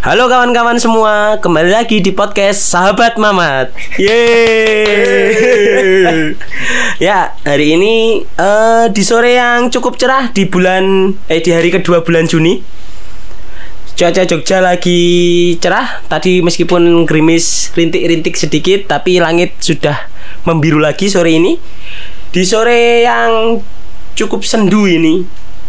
Halo 0.00 0.32
kawan-kawan 0.32 0.78
semua, 0.80 1.36
kembali 1.42 1.70
lagi 1.74 2.00
di 2.00 2.14
podcast 2.14 2.72
Sahabat 2.72 3.20
Mamat. 3.20 3.74
Yeay. 4.00 5.36
ya, 7.06 7.36
hari 7.44 7.76
ini 7.76 8.24
eh, 8.24 8.84
di 8.94 9.02
sore 9.04 9.36
yang 9.36 9.68
cukup 9.68 10.00
cerah 10.00 10.32
di 10.32 10.48
bulan 10.48 11.12
eh 11.28 11.44
di 11.44 11.50
hari 11.52 11.68
kedua 11.74 12.00
bulan 12.06 12.24
Juni. 12.30 12.64
Cuaca 13.98 14.24
Jogja 14.24 14.64
lagi 14.64 15.02
cerah. 15.60 16.00
Tadi 16.08 16.40
meskipun 16.40 17.04
gerimis 17.04 17.74
rintik-rintik 17.76 18.38
sedikit, 18.38 18.88
tapi 18.88 19.20
langit 19.20 19.60
sudah 19.60 20.08
membiru 20.48 20.80
lagi 20.80 21.12
sore 21.12 21.36
ini. 21.36 21.60
Di 22.32 22.46
sore 22.48 23.04
yang 23.04 23.60
cukup 24.16 24.46
sendu 24.46 24.88
ini, 24.88 25.26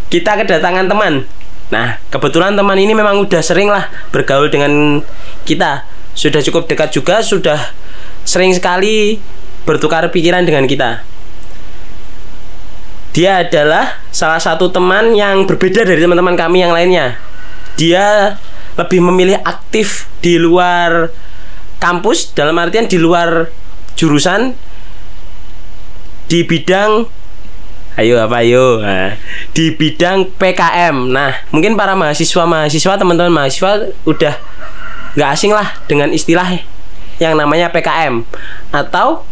kita 0.08 0.40
kedatangan 0.40 0.88
teman. 0.88 1.41
Nah, 1.72 1.96
kebetulan 2.12 2.52
teman 2.52 2.76
ini 2.76 2.92
memang 2.92 3.24
udah 3.24 3.40
sering 3.40 3.72
lah 3.72 3.88
bergaul 4.12 4.52
dengan 4.52 5.00
kita. 5.48 5.88
Sudah 6.12 6.44
cukup 6.44 6.68
dekat 6.68 6.92
juga, 6.92 7.24
sudah 7.24 7.72
sering 8.28 8.52
sekali 8.52 9.16
bertukar 9.64 10.04
pikiran 10.12 10.44
dengan 10.44 10.68
kita. 10.68 11.00
Dia 13.16 13.44
adalah 13.44 14.04
salah 14.12 14.40
satu 14.40 14.68
teman 14.68 15.16
yang 15.16 15.48
berbeda 15.48 15.88
dari 15.88 16.00
teman-teman 16.00 16.36
kami 16.36 16.60
yang 16.60 16.76
lainnya. 16.76 17.16
Dia 17.80 18.36
lebih 18.76 19.00
memilih 19.00 19.40
aktif 19.40 20.08
di 20.20 20.36
luar 20.36 21.08
kampus, 21.80 22.36
dalam 22.36 22.56
artian 22.60 22.84
di 22.84 23.00
luar 23.00 23.48
jurusan 23.96 24.56
di 26.28 26.44
bidang 26.44 27.04
Ayo 27.92 28.16
apa 28.16 28.40
ayo? 28.40 28.80
Nah, 28.80 29.14
di 29.52 29.76
bidang 29.76 30.32
PKM. 30.40 31.12
Nah 31.12 31.44
mungkin 31.52 31.76
para 31.76 31.92
mahasiswa 31.92 32.44
mahasiswa 32.48 32.94
teman-teman 32.96 33.32
mahasiswa 33.32 33.92
udah 34.08 34.34
nggak 35.12 35.30
asing 35.36 35.52
lah 35.52 35.76
dengan 35.84 36.08
istilah 36.08 36.64
yang 37.20 37.36
namanya 37.36 37.68
PKM 37.68 38.24
atau 38.72 39.28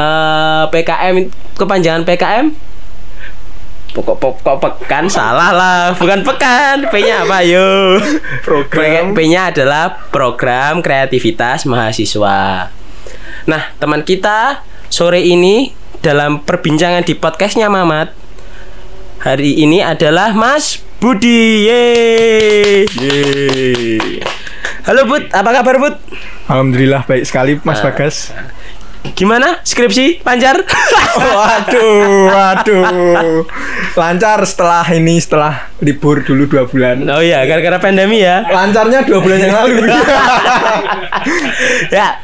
uh, 0.00 0.64
PKM 0.72 1.28
kepanjangan 1.60 2.08
PKM 2.08 2.56
pokok 3.96 4.16
pokok 4.20 4.56
pekan? 4.60 5.08
Salah 5.08 5.56
lah. 5.56 5.80
Bukan 5.96 6.20
pekan. 6.20 6.84
P 6.92 6.94
nya 7.00 7.24
apa 7.24 7.40
ayo? 7.40 7.96
Program. 8.44 9.16
P 9.16 9.18
nya 9.24 9.48
adalah 9.48 10.04
program 10.12 10.84
kreativitas 10.84 11.64
mahasiswa. 11.64 12.68
Nah 13.48 13.62
teman 13.80 14.04
kita 14.04 14.60
sore 14.92 15.24
ini 15.24 15.72
dalam 16.00 16.42
perbincangan 16.42 17.04
di 17.04 17.14
podcastnya 17.16 17.68
Mamat 17.68 18.12
hari 19.20 19.58
ini 19.60 19.80
adalah 19.80 20.32
Mas 20.32 20.80
Budi 20.96 21.68
Yeay. 21.68 22.88
Yeay. 22.88 24.20
Halo 24.86 25.02
Bud, 25.04 25.28
apa 25.34 25.50
kabar 25.50 25.76
Bud? 25.76 25.94
Alhamdulillah 26.46 27.02
baik 27.04 27.24
sekali 27.26 27.58
Mas 27.62 27.82
Ah. 27.82 27.90
Bagas. 27.90 28.16
Gimana 29.14 29.62
skripsi 29.62 30.18
pancar? 30.20 30.66
waduh, 31.38 32.26
waduh. 32.26 33.46
Lancar 33.94 34.42
setelah 34.42 34.82
ini 34.90 35.22
setelah 35.22 35.70
libur 35.78 36.26
dulu 36.26 36.50
dua 36.50 36.66
bulan. 36.66 37.06
oh 37.06 37.22
iya, 37.22 37.46
gara-gara 37.46 37.78
pandemi 37.78 38.18
ya. 38.18 38.42
Lancarnya 38.42 39.06
dua 39.06 39.22
bulan 39.22 39.38
yang 39.38 39.54
lalu. 39.54 39.86
ya. 41.94 42.18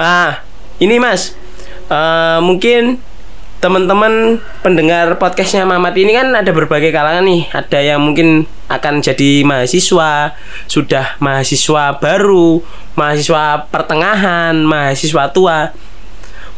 Ah, 0.00 0.40
ini 0.80 0.96
Mas. 0.96 1.36
Eh, 1.94 2.38
mungkin 2.42 2.98
teman-teman 3.62 4.36
pendengar 4.60 5.16
podcastnya 5.16 5.64
Mamat 5.64 5.96
ini 5.96 6.12
kan 6.12 6.28
ada 6.36 6.52
berbagai 6.52 6.92
kalangan 6.92 7.24
nih. 7.24 7.48
Ada 7.48 7.78
yang 7.80 8.00
mungkin 8.04 8.44
akan 8.68 9.00
jadi 9.00 9.40
mahasiswa, 9.40 10.36
sudah 10.68 11.16
mahasiswa 11.16 11.96
baru, 11.96 12.60
mahasiswa 12.92 13.64
pertengahan, 13.72 14.52
mahasiswa 14.60 15.32
tua. 15.32 15.72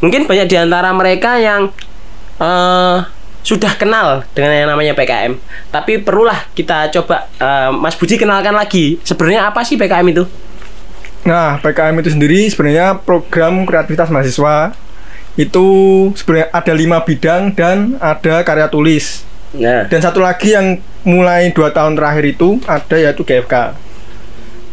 Mungkin 0.02 0.26
banyak 0.26 0.50
di 0.50 0.56
antara 0.58 0.90
mereka 0.90 1.38
yang 1.38 1.70
eh, 2.42 2.96
sudah 3.46 3.78
kenal 3.78 4.26
dengan 4.34 4.50
yang 4.50 4.68
namanya 4.74 4.98
PKM. 4.98 5.38
Tapi 5.70 6.02
perlulah 6.02 6.50
kita 6.58 6.90
coba 6.90 7.30
eh, 7.38 7.70
Mas 7.70 7.94
Budi 7.94 8.18
kenalkan 8.18 8.58
lagi. 8.58 8.98
Sebenarnya 9.06 9.46
apa 9.46 9.62
sih 9.62 9.78
PKM 9.78 10.10
itu? 10.10 10.26
Nah, 11.22 11.62
PKM 11.62 11.94
itu 12.02 12.10
sendiri 12.10 12.50
sebenarnya 12.50 12.98
program 12.98 13.62
kreativitas 13.62 14.10
mahasiswa 14.10 14.74
itu 15.36 15.66
sebenarnya 16.16 16.48
ada 16.48 16.72
lima 16.72 16.98
bidang 17.04 17.52
dan 17.52 18.00
ada 18.00 18.40
karya 18.40 18.66
tulis. 18.72 19.22
Nah, 19.56 19.88
Dan 19.88 20.00
satu 20.00 20.20
lagi 20.20 20.52
yang 20.52 20.80
mulai 21.06 21.52
dua 21.52 21.70
tahun 21.70 21.96
terakhir 21.96 22.24
itu 22.24 22.60
ada 22.66 22.96
yaitu 22.96 23.22
GFK. 23.22 23.76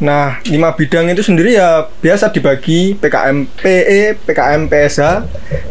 Nah, 0.04 0.42
lima 0.50 0.74
bidang 0.76 1.08
itu 1.12 1.24
sendiri 1.24 1.56
ya 1.56 1.88
biasa 2.04 2.28
dibagi 2.34 2.98
PKM 2.98 3.48
PE, 3.56 4.02
PKM 4.28 4.68
PSH, 4.68 5.04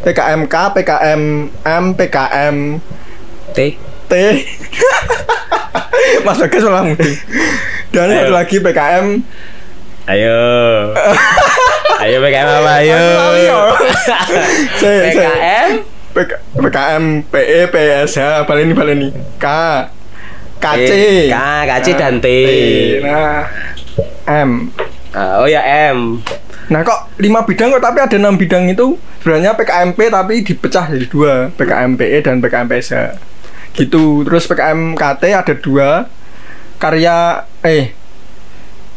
PKMK, 0.07 0.55
PKM 0.79 1.23
M, 1.53 1.85
PKM 1.93 2.57
T. 3.53 3.59
T. 4.09 4.13
Mas 6.25 6.39
Bagas 6.39 6.63
malah. 6.65 6.85
Dan 7.93 8.09
Ayo. 8.09 8.17
satu 8.25 8.33
lagi 8.33 8.57
PKM 8.61 9.07
Ayo. 10.09 10.41
Ayo 12.03 12.19
PKM 12.19 12.49
apa 12.51 12.73
ayo? 12.83 12.99
PKM 14.83 15.71
PK, 16.13 16.33
PKM 16.59 17.05
PE, 17.31 17.61
PSH, 17.71 18.43
baleni 18.45 18.75
baleni. 18.75 19.09
K, 19.39 19.47
KC, 20.59 20.91
K, 21.31 21.37
KC 21.71 21.87
dan 21.95 22.19
T. 22.19 22.27
Nah, 23.07 23.47
M. 24.27 24.75
Ah, 25.15 25.41
oh 25.41 25.49
ya 25.49 25.63
M. 25.95 26.19
Nah 26.75 26.83
kok 26.83 27.15
lima 27.23 27.47
bidang 27.47 27.71
kok 27.71 27.85
tapi 27.87 28.03
ada 28.03 28.17
enam 28.19 28.35
bidang 28.35 28.67
itu? 28.67 28.99
Sebenarnya 29.23 29.55
PKMP 29.55 29.99
tapi 30.11 30.43
dipecah 30.43 30.91
jadi 30.91 31.07
dua. 31.07 31.55
PKMPE 31.55 32.19
dan 32.27 32.43
PKMPSH 32.43 32.95
gitu. 33.79 34.27
Terus 34.27 34.51
PKMKT 34.51 35.23
ada 35.33 35.55
dua. 35.55 36.11
Karya 36.83 37.47
eh 37.63 37.95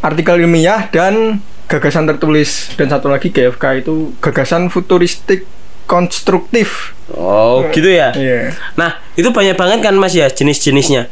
artikel 0.02 0.42
ilmiah 0.42 0.90
dan 0.90 1.38
gagasan 1.66 2.06
tertulis 2.06 2.70
dan 2.74 2.88
satu 2.88 3.08
lagi 3.08 3.30
GFK 3.30 3.82
itu 3.82 4.14
gagasan 4.20 4.70
futuristik 4.70 5.46
konstruktif 5.86 6.94
Oh, 7.08 7.62
gitu 7.70 7.86
ya. 7.86 8.10
iya 8.12 8.50
Nah, 8.74 8.98
itu 9.14 9.30
banyak 9.30 9.54
banget 9.54 9.80
kan 9.80 9.94
Mas 9.94 10.12
ya 10.12 10.26
jenis-jenisnya. 10.26 11.06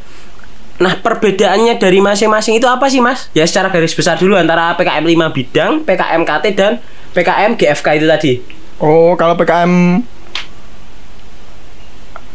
Nah, 0.74 0.98
perbedaannya 0.98 1.78
dari 1.78 2.02
masing-masing 2.02 2.58
itu 2.58 2.66
apa 2.66 2.90
sih, 2.90 2.98
Mas? 2.98 3.30
Ya 3.30 3.46
secara 3.46 3.70
garis 3.70 3.94
besar 3.94 4.18
dulu 4.18 4.34
antara 4.34 4.74
PKM 4.74 5.06
5 5.06 5.30
bidang, 5.30 5.72
PKM 5.86 6.22
KT 6.26 6.44
dan 6.58 6.72
PKM 7.14 7.54
GFK 7.54 7.86
itu 7.94 8.06
tadi. 8.06 8.32
oh 8.76 9.14
kalau 9.14 9.38
PKM 9.38 10.02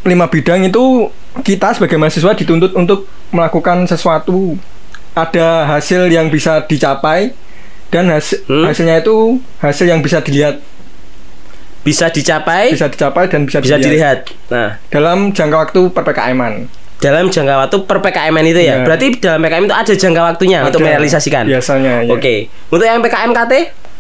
lima 0.02 0.26
bidang 0.26 0.64
itu 0.64 1.12
kita 1.44 1.76
sebagai 1.76 2.00
mahasiswa 2.00 2.32
dituntut 2.32 2.72
untuk 2.74 3.04
melakukan 3.30 3.84
sesuatu 3.86 4.56
ada 5.12 5.68
hasil 5.68 6.08
yang 6.08 6.32
bisa 6.32 6.64
dicapai 6.64 7.36
dan 7.90 8.10
hasil 8.10 8.46
Hmm. 8.46 8.66
hasilnya 8.66 9.02
itu 9.02 9.38
hasil 9.58 9.86
yang 9.86 10.00
bisa 10.00 10.22
dilihat 10.22 10.62
Bisa 11.80 12.12
dicapai, 12.12 12.76
bisa, 12.76 12.86
bisa 12.86 12.88
dicapai 12.92 13.24
dan 13.32 13.48
bisa, 13.48 13.64
dilihat. 13.64 14.28
Nah, 14.52 14.78
dalam 14.92 15.32
jangka 15.32 15.58
waktu 15.58 15.82
per 15.90 16.04
PKM-an 16.04 16.68
dalam 17.00 17.32
jangka 17.32 17.56
waktu 17.56 17.78
per 17.88 18.04
PKM 18.04 18.36
itu 18.44 18.60
ya. 18.60 18.68
Ya. 18.70 18.76
Berarti 18.84 19.16
dalam 19.18 19.40
PKM 19.40 19.64
itu 19.64 19.72
ada 19.74 19.94
jangka 19.96 20.22
waktunya 20.26 20.60
untuk 20.62 20.84
Ada, 20.84 20.88
merealisasikan. 20.92 21.44
biasanya 21.48 22.04
ya. 22.04 22.12
Oke. 22.12 22.52
Untuk 22.68 22.84
yang 22.84 23.00
PKM 23.00 23.32
KT? 23.32 23.54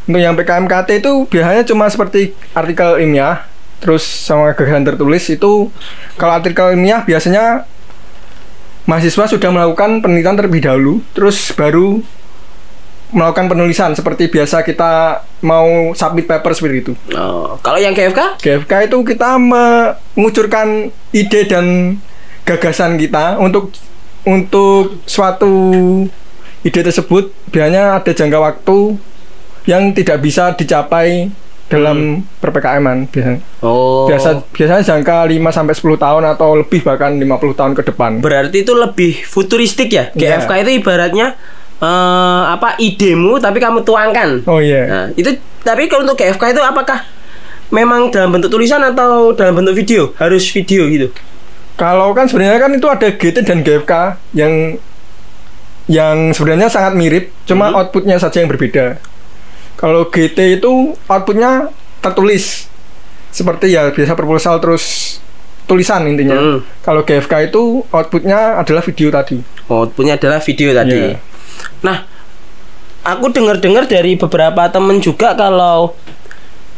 untuk 0.03 0.19
yang 0.19 0.35
PKMKT 0.35 0.89
itu 0.99 1.11
biasanya 1.23 1.63
cuma 1.63 1.85
seperti 1.85 2.33
artikel 2.51 2.97
ilmiah 2.97 3.45
terus 3.78 4.01
sama 4.01 4.51
gagasan 4.51 4.83
tertulis 4.83 5.22
itu 5.29 5.69
kalau 6.17 6.33
artikel 6.35 6.73
ilmiah 6.73 7.05
biasanya 7.05 7.63
mahasiswa 8.83 9.29
sudah 9.29 9.49
melakukan 9.49 10.01
penelitian 10.01 10.33
terlebih 10.33 10.66
dahulu 10.66 11.05
terus 11.13 11.53
baru 11.53 12.01
melakukan 13.09 13.50
penulisan 13.50 13.97
seperti 13.97 14.29
biasa 14.29 14.61
kita 14.61 15.23
mau 15.41 15.94
submit 15.97 16.29
paper 16.29 16.52
seperti 16.53 16.78
itu. 16.85 16.94
Oh, 17.17 17.58
kalau 17.66 17.82
yang 17.82 17.97
GFK? 17.97 18.38
GFK 18.38 18.90
itu 18.90 18.97
kita 19.02 19.38
mengucurkan 19.41 20.94
ide 21.09 21.41
dan 21.50 21.97
gagasan 22.46 23.02
kita 23.02 23.41
untuk 23.41 23.73
untuk 24.26 25.02
suatu 25.09 25.53
ide 26.61 26.82
tersebut 26.85 27.34
biasanya 27.50 27.97
ada 27.97 28.11
jangka 28.14 28.40
waktu 28.40 28.78
yang 29.66 29.94
tidak 29.94 30.22
bisa 30.22 30.53
dicapai 30.53 31.29
dalam 31.70 32.26
perpkm 32.41 33.05
biasanya. 33.14 33.40
Oh. 33.62 34.09
Biasa 34.09 34.41
biasanya 34.50 34.82
jangka 34.82 35.29
5 35.29 35.53
sampai 35.53 35.73
10 35.78 36.02
tahun 36.02 36.23
atau 36.34 36.50
lebih 36.58 36.82
bahkan 36.82 37.14
50 37.14 37.53
tahun 37.53 37.73
ke 37.78 37.84
depan. 37.94 38.12
Berarti 38.26 38.66
itu 38.66 38.73
lebih 38.73 39.22
futuristik 39.23 39.94
ya. 39.94 40.09
Iya. 40.17 40.41
GFK 40.41 40.66
itu 40.66 40.72
ibaratnya 40.82 41.38
eh, 41.79 42.43
apa 42.52 42.76
idemu 42.78 43.40
tapi 43.40 43.58
kamu 43.58 43.84
tuangkan. 43.84 44.43
Oh 44.46 44.59
iya. 44.59 44.84
Nah, 44.85 45.05
itu 45.16 45.31
tapi 45.64 45.87
kalau 45.87 46.03
untuk 46.03 46.20
GFK 46.20 46.55
itu 46.55 46.61
apakah 46.64 47.03
memang 47.70 48.09
dalam 48.09 48.34
bentuk 48.34 48.49
tulisan 48.49 48.81
atau 48.81 49.31
dalam 49.34 49.59
bentuk 49.59 49.76
video? 49.76 50.11
Harus 50.17 50.47
video 50.49 50.87
gitu. 50.87 51.08
Kalau 51.79 52.11
kan 52.11 52.28
sebenarnya 52.28 52.59
kan 52.59 52.72
itu 52.76 52.87
ada 52.91 53.08
GT 53.08 53.47
dan 53.47 53.64
GFK 53.64 53.93
yang 54.35 54.76
yang 55.90 56.35
sebenarnya 56.35 56.70
sangat 56.70 56.93
mirip, 56.93 57.34
cuma 57.49 57.73
Hmm. 57.73 57.81
outputnya 57.81 58.22
saja 58.22 58.43
yang 58.43 58.49
berbeda. 58.52 59.02
Kalau 59.73 60.05
GT 60.05 60.61
itu 60.61 60.93
outputnya 61.08 61.72
tertulis 62.03 62.67
seperti 63.31 63.73
ya 63.73 63.90
biasa 63.90 64.14
proposal 64.14 64.59
terus 64.59 65.17
tulisan 65.66 66.05
intinya. 66.05 66.37
Hmm. 66.37 66.59
Kalau 66.84 67.02
GFK 67.02 67.49
itu 67.49 67.81
outputnya 67.90 68.59
adalah 68.59 68.84
video 68.84 69.09
tadi. 69.09 69.41
Outputnya 69.66 70.17
adalah 70.17 70.40
video 70.41 70.70
tadi. 70.73 71.16
Iya. 71.16 71.17
Nah, 71.81 72.05
aku 73.03 73.31
dengar-dengar 73.31 73.87
dari 73.87 74.16
beberapa 74.16 74.67
temen 74.69 74.99
juga 74.99 75.33
kalau 75.33 75.95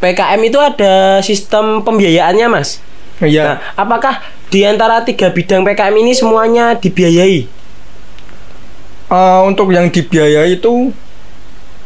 PKM 0.01 0.41
itu 0.41 0.57
ada 0.57 1.21
sistem 1.21 1.85
pembiayaannya, 1.85 2.47
Mas. 2.49 2.81
Nah, 3.21 3.29
Iya. 3.29 3.61
apakah 3.77 4.17
di 4.49 4.65
antara 4.65 5.05
tiga 5.05 5.29
bidang 5.29 5.61
PKM 5.61 5.93
ini 5.93 6.11
semuanya 6.17 6.73
dibiayai? 6.73 7.45
Eh, 9.11 9.39
untuk 9.43 9.69
yang 9.75 9.91
dibiayai 9.91 10.57
itu 10.57 10.89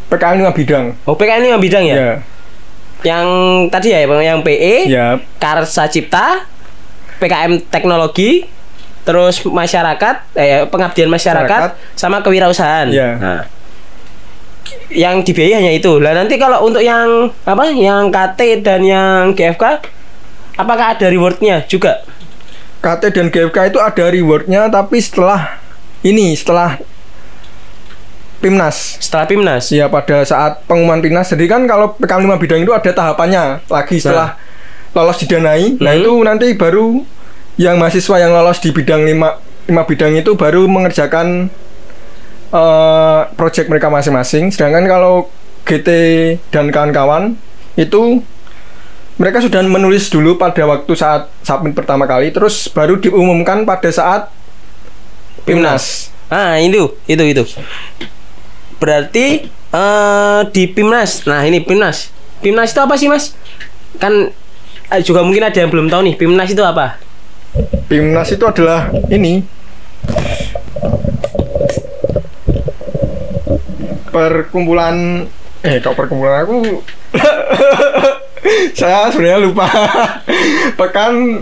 PKM 0.07 0.45
5 0.45 0.53
bidang. 0.53 0.85
Oh, 1.09 1.17
PKM 1.17 1.41
lima 1.41 1.57
bidang 1.57 1.83
ya? 1.83 1.95
Ya. 1.97 2.11
Yang 3.01 3.27
tadi 3.73 3.87
ya, 3.91 3.99
yang 4.05 4.39
PE, 4.45 4.75
Ya. 4.87 5.17
Karsa 5.41 5.89
Cipta, 5.89 6.45
PKM 7.17 7.65
Teknologi, 7.67 8.45
terus 9.05 9.39
masyarakat, 9.41 10.15
eh, 10.33 10.65
pengabdian 10.65 11.07
masyarakat, 11.07 11.61
Masyarakat. 11.71 11.93
sama 11.93 12.19
kewirausahaan. 12.19 12.89
Ya. 12.89 13.09
Nah, 13.15 13.41
yang 14.89 15.21
dibiayai 15.21 15.61
hanya 15.61 15.71
itu. 15.71 16.01
Lah 16.01 16.11
nanti 16.11 16.35
kalau 16.35 16.65
untuk 16.65 16.81
yang 16.81 17.29
apa, 17.43 17.69
yang 17.69 18.09
KT 18.09 18.61
dan 18.61 18.81
yang 18.81 19.31
GFK, 19.31 19.85
apakah 20.57 20.97
ada 20.97 21.05
rewardnya 21.05 21.61
juga? 21.65 22.01
KT 22.81 23.13
dan 23.13 23.27
GFK 23.29 23.69
itu 23.69 23.79
ada 23.79 24.05
rewardnya 24.07 24.65
tapi 24.67 24.97
setelah 24.97 25.57
ini 26.01 26.33
setelah 26.33 26.77
Pimnas. 28.37 29.01
Setelah 29.01 29.25
Pimnas. 29.25 29.73
Ya 29.73 29.89
pada 29.89 30.21
saat 30.21 30.61
pengumuman 30.65 31.01
Pimnas. 31.01 31.29
Jadi 31.29 31.45
kan 31.45 31.65
kalau 31.65 31.97
PKM 31.97 32.29
5 32.29 32.37
bidang 32.37 32.61
itu 32.61 32.73
ada 32.73 32.91
tahapannya 32.91 33.65
lagi 33.65 33.97
setelah 33.97 34.37
lolos 34.93 35.17
didanai. 35.17 35.81
Nah 35.81 35.91
Hmm. 35.91 35.99
itu 35.99 36.11
nanti 36.21 36.47
baru 36.53 37.01
yang 37.55 37.79
mahasiswa 37.79 38.15
yang 38.19 38.31
lolos 38.35 38.59
di 38.59 38.71
bidang 38.75 39.03
5 39.07 39.45
lima 39.65 39.83
bidang 39.89 40.13
itu 40.13 40.37
baru 40.37 40.69
mengerjakan 40.69 41.49
eh 42.53 43.21
project 43.33 43.67
mereka 43.67 43.89
masing-masing. 43.89 44.53
Sedangkan 44.53 44.85
kalau 44.85 45.27
GT 45.65 45.89
dan 46.53 46.69
kawan-kawan 46.69 47.33
itu 47.73 48.21
mereka 49.15 49.39
sudah 49.39 49.63
menulis 49.63 50.11
dulu 50.11 50.35
pada 50.35 50.67
waktu 50.67 50.91
saat 50.93 51.31
submit 51.41 51.73
pertama 51.73 52.03
kali, 52.05 52.35
terus 52.35 52.67
baru 52.69 52.99
diumumkan 52.99 53.63
pada 53.63 53.87
saat 53.89 54.27
Pimnas. 55.47 56.09
Ah, 56.27 56.57
itu, 56.57 56.97
itu, 57.05 57.23
itu. 57.23 57.43
Berarti 58.81 59.47
eh 59.71 60.41
di 60.51 60.63
Pimnas. 60.67 61.23
Nah, 61.29 61.45
ini 61.47 61.63
Pimnas. 61.63 62.11
Pimnas 62.41 62.73
itu 62.75 62.81
apa 62.81 62.97
sih, 62.99 63.07
Mas? 63.07 63.37
Kan 64.01 64.33
eh, 64.91 65.01
juga 65.05 65.23
mungkin 65.23 65.47
ada 65.47 65.55
yang 65.55 65.71
belum 65.71 65.87
tahu 65.87 66.01
nih, 66.11 66.15
Pimnas 66.19 66.51
itu 66.51 66.65
apa? 66.65 67.04
Pimnas 67.85 68.29
itu 68.29 68.43
adalah 68.43 68.89
ini. 69.07 69.43
Perkumpulan 74.07 75.25
eh 75.61 75.77
kok 75.79 75.93
perkumpulan 75.93 76.41
aku? 76.41 76.57
Saya 78.77 79.09
sebenarnya 79.09 79.41
lupa. 79.41 79.65
Pekan 80.75 81.41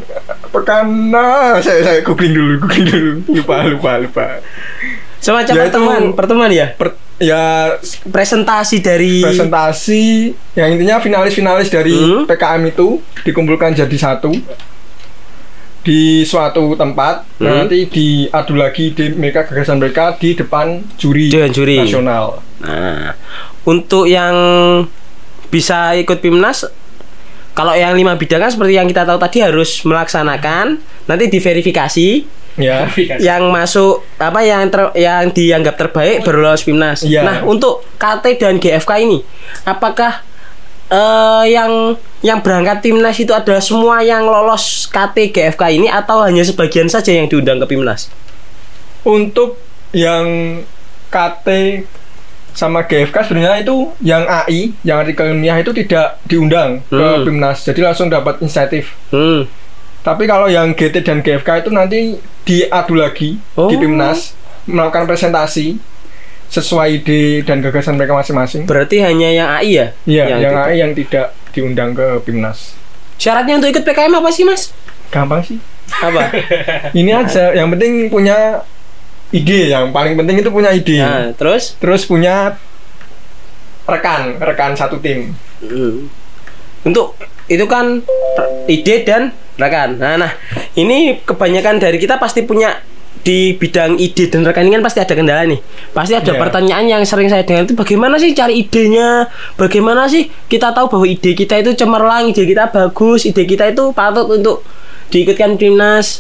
pekan 0.50 0.86
nah, 1.10 1.60
saya 1.60 1.84
saya 1.84 2.00
googling 2.00 2.32
dulu 2.32 2.54
googling 2.64 2.88
dulu. 2.88 3.12
Lupa 3.34 3.56
lupa 3.66 3.92
lupa. 4.00 4.26
Semacam 5.20 5.52
Ya, 5.52 5.62
itu- 5.62 5.68
pertemuan, 5.70 6.02
pertemuan 6.14 6.50
ya? 6.50 6.72
Per- 6.74 6.96
ya 7.16 7.76
Presentasi 8.06 8.80
dari 8.80 9.20
presentasi 9.20 10.32
yang 10.56 10.74
intinya 10.74 11.00
finalis-finalis 11.00 11.68
dari 11.68 11.92
Hmm. 11.94 12.24
PKM 12.24 12.64
itu 12.66 13.00
dikumpulkan 13.22 13.72
jadi 13.74 13.98
satu 13.98 14.32
di 15.84 16.02
suatu 16.24 16.74
tempat 16.74 17.28
Hmm. 17.38 17.68
nanti 17.68 17.86
diadu 17.86 18.56
lagi 18.56 18.90
di 18.90 19.12
mereka 19.12 19.44
gagasan 19.44 19.78
mereka 19.78 20.16
di 20.16 20.32
depan 20.32 20.80
juri, 20.96 21.28
Dewan 21.28 21.52
juri. 21.52 21.76
nasional 21.78 22.40
Nah, 22.58 23.12
untuk 23.64 24.08
yang 24.08 24.32
bisa 25.50 25.92
ikut 25.94 26.18
Pimnas 26.18 26.64
kalau 27.52 27.72
yang 27.72 27.94
lima 27.94 28.16
bidang 28.16 28.40
kan 28.40 28.50
seperti 28.50 28.74
yang 28.74 28.88
kita 28.88 29.04
tahu 29.04 29.20
tadi 29.20 29.44
harus 29.44 29.84
melaksanakan 29.84 30.80
nanti 31.04 31.28
diverifikasi 31.28 32.10
ya 32.54 32.86
yang 33.20 33.50
masuk 33.50 34.06
apa 34.16 34.40
yang 34.40 34.70
ter- 34.70 34.94
yang 34.96 35.28
dianggap 35.28 35.76
terbaik 35.76 36.22
baru 36.22 36.40
lolos 36.44 36.64
Pimnas. 36.64 37.04
Iya. 37.04 37.22
Nah, 37.22 37.38
untuk 37.44 37.84
KT 37.96 38.40
dan 38.40 38.56
GFK 38.58 39.04
ini 39.04 39.20
apakah 39.64 40.24
eh, 40.88 41.44
yang 41.50 41.96
yang 42.20 42.40
berangkat 42.40 42.80
Pimnas 42.82 43.16
itu 43.16 43.32
adalah 43.32 43.60
semua 43.60 44.00
yang 44.00 44.24
lolos 44.24 44.88
KT 44.88 45.32
GFK 45.32 45.62
ini 45.74 45.88
atau 45.88 46.24
hanya 46.24 46.42
sebagian 46.42 46.88
saja 46.88 47.12
yang 47.12 47.28
diundang 47.28 47.60
ke 47.60 47.68
Pimnas? 47.68 48.08
untuk 49.04 49.60
yang 49.92 50.26
KT 51.10 51.48
sama 52.54 52.82
GFK 52.82 53.28
sebenarnya 53.28 53.60
itu 53.60 53.76
yang 54.00 54.24
AI 54.24 54.72
yang 54.82 54.98
artikel 54.98 55.28
ilmiah 55.28 55.60
itu 55.60 55.76
tidak 55.76 56.22
diundang 56.24 56.80
ke 56.86 56.96
Hmm. 56.96 57.24
Pimnas 57.24 57.62
jadi 57.62 57.84
langsung 57.84 58.08
dapat 58.08 58.40
insentif 58.40 58.96
Hmm. 59.10 59.44
Tapi 60.00 60.24
kalau 60.24 60.48
yang 60.48 60.72
GT 60.72 61.00
dan 61.00 61.20
GFK 61.20 61.64
itu 61.64 61.70
nanti 61.70 62.00
diadu 62.44 62.94
lagi 62.94 63.40
Oh. 63.56 63.68
di 63.68 63.76
Pimnas 63.76 64.36
melakukan 64.64 65.04
presentasi 65.04 65.80
sesuai 66.50 67.02
ide 67.02 67.42
dan 67.48 67.64
gagasan 67.64 67.96
mereka 67.96 68.18
masing-masing. 68.18 68.66
Berarti 68.66 69.02
hanya 69.02 69.30
yang 69.30 69.48
AI 69.50 69.70
ya? 69.72 69.88
Iya, 70.06 70.24
yang, 70.38 70.40
itu. 70.42 70.56
AI 70.58 70.76
yang 70.80 70.92
tidak 70.94 71.28
diundang 71.54 71.92
ke 71.94 72.22
Pimnas. 72.26 72.76
Syaratnya 73.22 73.62
untuk 73.62 73.70
ikut 73.72 73.84
PKM 73.86 74.14
apa 74.14 74.30
sih, 74.34 74.44
Mas? 74.44 74.74
Gampang 75.14 75.42
sih. 75.46 75.58
Apa? 76.02 76.34
Ini 77.00 77.12
aja, 77.14 77.54
yang 77.54 77.70
penting 77.74 78.10
punya 78.10 78.66
ide, 79.34 79.74
yang 79.74 79.90
paling 79.90 80.14
penting 80.14 80.46
itu 80.46 80.50
punya 80.54 80.70
ide. 80.70 81.02
nah, 81.02 81.34
terus 81.34 81.74
Terus 81.82 82.06
punya 82.06 82.58
rekan, 83.90 84.38
rekan 84.38 84.78
satu 84.78 85.02
tim. 85.02 85.34
Hmm. 85.60 86.08
Untuk 86.86 87.18
itu 87.50 87.66
kan 87.66 88.06
ide 88.70 88.96
dan 89.04 89.34
rekan. 89.58 89.98
Nah, 89.98 90.16
nah, 90.22 90.32
ini 90.78 91.20
kebanyakan 91.26 91.82
dari 91.82 91.98
kita 91.98 92.22
pasti 92.22 92.46
punya 92.46 92.80
di 93.24 93.56
bidang 93.56 93.96
ide 93.96 94.28
dan 94.28 94.44
rekan 94.44 94.68
ini 94.68 94.76
kan 94.76 94.84
pasti 94.84 95.00
ada 95.00 95.16
kendala 95.16 95.48
nih. 95.48 95.60
Pasti 95.96 96.12
ada 96.12 96.28
Iya. 96.28 96.40
pertanyaan 96.40 96.86
yang 96.86 97.02
sering 97.08 97.32
saya 97.32 97.48
dengar 97.48 97.64
itu 97.64 97.72
bagaimana 97.74 98.20
sih 98.20 98.36
cari 98.36 98.60
idenya? 98.60 99.32
Bagaimana 99.56 100.06
sih 100.06 100.28
kita 100.46 100.76
tahu 100.76 100.92
bahwa 100.92 101.08
ide 101.08 101.32
kita 101.32 101.56
itu 101.58 101.72
cemerlang, 101.74 102.28
ide 102.28 102.44
kita 102.44 102.68
bagus, 102.68 103.24
ide 103.24 103.48
kita 103.48 103.72
itu 103.72 103.96
patut 103.96 104.28
untuk 104.28 104.68
diikutkan 105.08 105.56
timnas. 105.56 106.20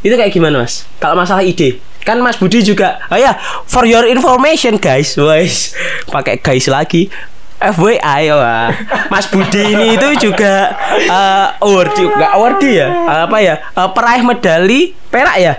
Itu 0.00 0.14
kayak 0.14 0.30
gimana, 0.30 0.62
Mas? 0.62 0.86
Kalau 0.96 1.18
masalah 1.18 1.42
ide. 1.42 1.82
Kan 2.06 2.22
Mas 2.22 2.38
Budi 2.38 2.62
juga, 2.62 3.02
oh 3.10 3.18
ya, 3.18 3.34
for 3.66 3.82
your 3.82 4.06
information 4.06 4.78
guys, 4.78 5.18
guys, 5.18 5.74
pakai 6.06 6.38
guys 6.38 6.70
lagi. 6.70 7.10
FYI 7.56 8.30
wah. 8.30 8.68
Mas 9.08 9.26
Budi 9.26 9.74
ini 9.74 9.96
itu 9.96 10.30
juga 10.30 10.76
eh 10.94 11.46
award 11.58 11.96
nggak 11.96 12.32
award 12.36 12.60
ya 12.62 12.86
apa 13.24 13.40
ya 13.40 13.54
eh, 13.64 13.88
peraih 13.96 14.20
medali 14.20 14.92
perak 15.08 15.36
ya 15.40 15.52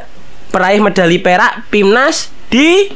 peraih 0.58 0.82
medali 0.82 1.22
perak 1.22 1.70
Pimnas 1.70 2.34
di 2.50 2.90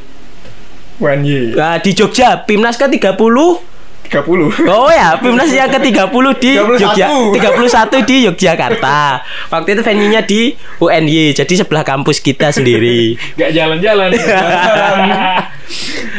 WNY 0.98 1.54
nah, 1.54 1.78
di 1.78 1.94
Jogja 1.94 2.42
Pimnas 2.42 2.74
ke 2.74 2.90
30 2.90 3.70
30. 4.12 4.68
Oh 4.68 4.92
ya, 4.92 5.16
Pimnas 5.16 5.48
yang 5.48 5.72
ke-30 5.72 6.26
di 6.36 6.52
31. 6.52 6.76
Jogja 6.76 7.06
31 7.08 8.04
di 8.04 8.16
Yogyakarta. 8.28 9.24
Waktu 9.48 9.72
itu 9.72 9.80
venue-nya 9.80 10.20
di 10.20 10.52
UNY, 10.84 11.32
jadi 11.32 11.64
sebelah 11.64 11.80
kampus 11.80 12.20
kita 12.20 12.52
sendiri. 12.52 13.16
Gak 13.40 13.56
jalan-jalan. 13.56 14.12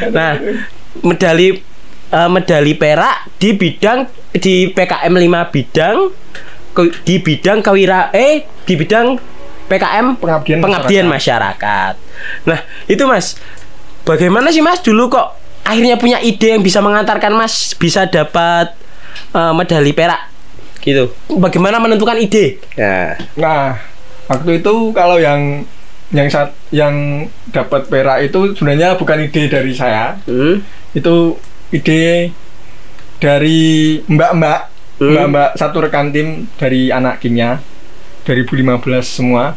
Nah, 0.09 0.41
medali 1.05 1.61
eh, 2.09 2.29
medali 2.33 2.73
perak 2.73 3.29
di 3.37 3.53
bidang 3.53 4.09
di 4.33 4.73
PKM 4.73 5.13
5 5.13 5.53
bidang 5.53 5.97
ke- 6.73 6.97
di 7.05 7.21
bidang 7.21 7.61
kewira 7.61 8.09
eh 8.09 8.49
di 8.65 8.73
bidang 8.73 9.21
PKM 9.73 10.21
Pengabdian 10.21 10.59
pengabdian 10.61 11.05
masyarakat. 11.09 11.93
Nah, 12.45 12.59
itu 12.85 13.03
Mas. 13.09 13.41
Bagaimana 14.05 14.53
sih 14.53 14.61
Mas 14.61 14.85
dulu 14.85 15.09
kok 15.09 15.33
akhirnya 15.65 15.97
punya 15.97 16.21
ide 16.21 16.53
yang 16.53 16.61
bisa 16.61 16.83
mengantarkan 16.83 17.33
Mas 17.33 17.73
bisa 17.73 18.05
dapat 18.05 18.77
eh, 19.33 19.53
medali 19.57 19.89
perak 19.95 20.29
gitu. 20.83 21.09
Bagaimana 21.39 21.79
menentukan 21.79 22.19
ide? 22.19 22.59
Ya. 22.75 23.15
Nah, 23.39 23.79
waktu 24.27 24.59
itu 24.61 24.91
kalau 24.91 25.17
yang 25.17 25.63
yang 26.13 26.27
saat 26.29 26.53
yang 26.69 27.25
dapat 27.49 27.89
perak 27.89 28.21
itu 28.21 28.53
sebenarnya 28.53 28.93
bukan 28.99 29.25
ide 29.25 29.49
dari 29.49 29.73
saya. 29.73 30.19
Hmm. 30.27 30.61
Itu 30.93 31.39
ide 31.73 32.29
dari 33.17 33.97
mbak-mbak, 34.05 34.59
Hmm. 34.99 35.09
mbak-mbak 35.15 35.49
satu 35.57 35.81
rekan 35.81 36.13
tim 36.13 36.45
dari 36.59 36.93
anak 36.93 37.17
kimia 37.17 37.57
2015 38.25 38.79
semua. 39.03 39.55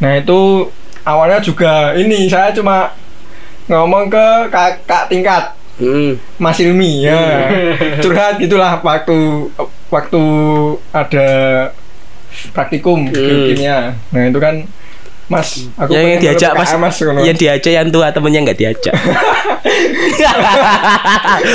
Nah, 0.00 0.12
itu 0.18 0.68
awalnya 1.04 1.38
juga 1.40 1.92
ini 1.94 2.26
saya 2.26 2.50
cuma 2.52 2.92
ngomong 3.68 4.10
ke 4.10 4.26
kakak 4.50 5.08
tingkat. 5.12 5.44
Hmm. 5.80 6.20
Mas 6.36 6.60
Ilmi 6.60 7.06
ya. 7.08 7.48
Curhat 8.02 8.36
gitulah 8.38 8.80
waktu 8.84 9.48
waktu 9.88 10.22
ada 10.92 11.28
praktikum 12.52 13.08
Hmm. 13.08 13.14
geokimia 13.14 13.92
nah 14.08 14.22
itu 14.24 14.40
kan 14.40 14.64
Mas 15.30 15.64
aku 15.80 15.96
yang, 15.96 16.16
yang 16.16 16.20
pengen 16.20 16.24
diajak 16.28 16.52
mas, 16.52 16.70
mas 16.76 16.96
yang 17.24 17.36
diajak 17.36 17.72
yang 17.72 17.88
tua 17.88 18.12
temennya 18.12 18.40
nggak 18.44 18.58
diajak. 18.58 18.92
Nggak, 20.12 20.36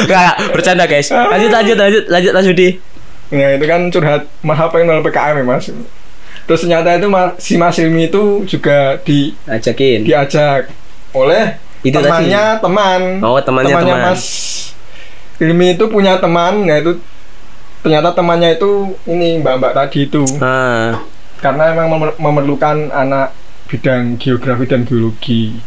nggak, 0.09 0.33
bercanda 0.49 0.89
guys. 0.89 1.11
Lanjut 1.13 1.51
lanjut 1.53 1.77
lanjut 1.77 2.03
lanjut 2.09 2.31
Mas 2.33 2.47
Budi. 2.49 2.69
Ya 3.29 3.53
itu 3.53 3.65
kan 3.69 3.91
curhat 3.93 4.25
apa 4.41 4.75
yang 4.81 5.03
PKM 5.05 5.35
ya 5.37 5.45
Mas 5.45 5.69
terus 6.47 6.63
ternyata 6.63 6.95
itu 6.95 7.11
si 7.43 7.53
Mas 7.59 7.75
Ilmi 7.75 8.07
itu 8.07 8.47
juga 8.47 8.95
di 9.03 9.35
ajakin. 9.43 10.07
diajak 10.07 10.71
oleh 11.11 11.59
Itu 11.83 11.99
temannya 11.99 12.57
teman. 12.63 13.01
Oh, 13.21 13.37
temannya 13.37 13.75
teman. 13.75 14.15
Mas 14.15 14.23
Ilmi 15.37 15.77
itu 15.77 15.85
punya 15.91 16.17
teman 16.17 16.65
ya 16.65 16.81
itu 16.81 16.97
ternyata 17.85 18.15
temannya 18.15 18.57
itu 18.57 18.97
ini 19.05 19.43
mbak-mbak 19.43 19.75
tadi 19.75 20.09
itu. 20.09 20.23
Ah. 20.41 21.03
Karena 21.37 21.75
emang 21.75 21.87
memer- 21.93 22.17
memerlukan 22.17 22.89
anak 22.89 23.35
bidang 23.69 24.17
geografi 24.17 24.65
dan 24.65 24.87
geologi 24.87 25.59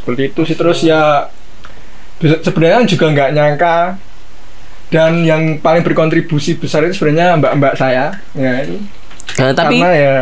seperti 0.00 0.32
itu 0.32 0.40
sih. 0.48 0.56
Terus 0.56 0.78
ya 0.86 1.28
sebenarnya 2.22 2.86
juga 2.86 3.10
nggak 3.10 3.30
nyangka. 3.34 3.78
Dan 4.94 5.26
yang 5.26 5.58
paling 5.58 5.82
berkontribusi 5.82 6.54
besar 6.54 6.86
itu 6.86 7.02
sebenarnya 7.02 7.34
mbak-mbak 7.36 7.74
saya. 7.74 8.14
Ya 8.38 8.62
itu 8.62 8.78
Nah, 9.40 9.50
tapi 9.52 9.76
karena 9.80 9.92
ya 9.94 10.14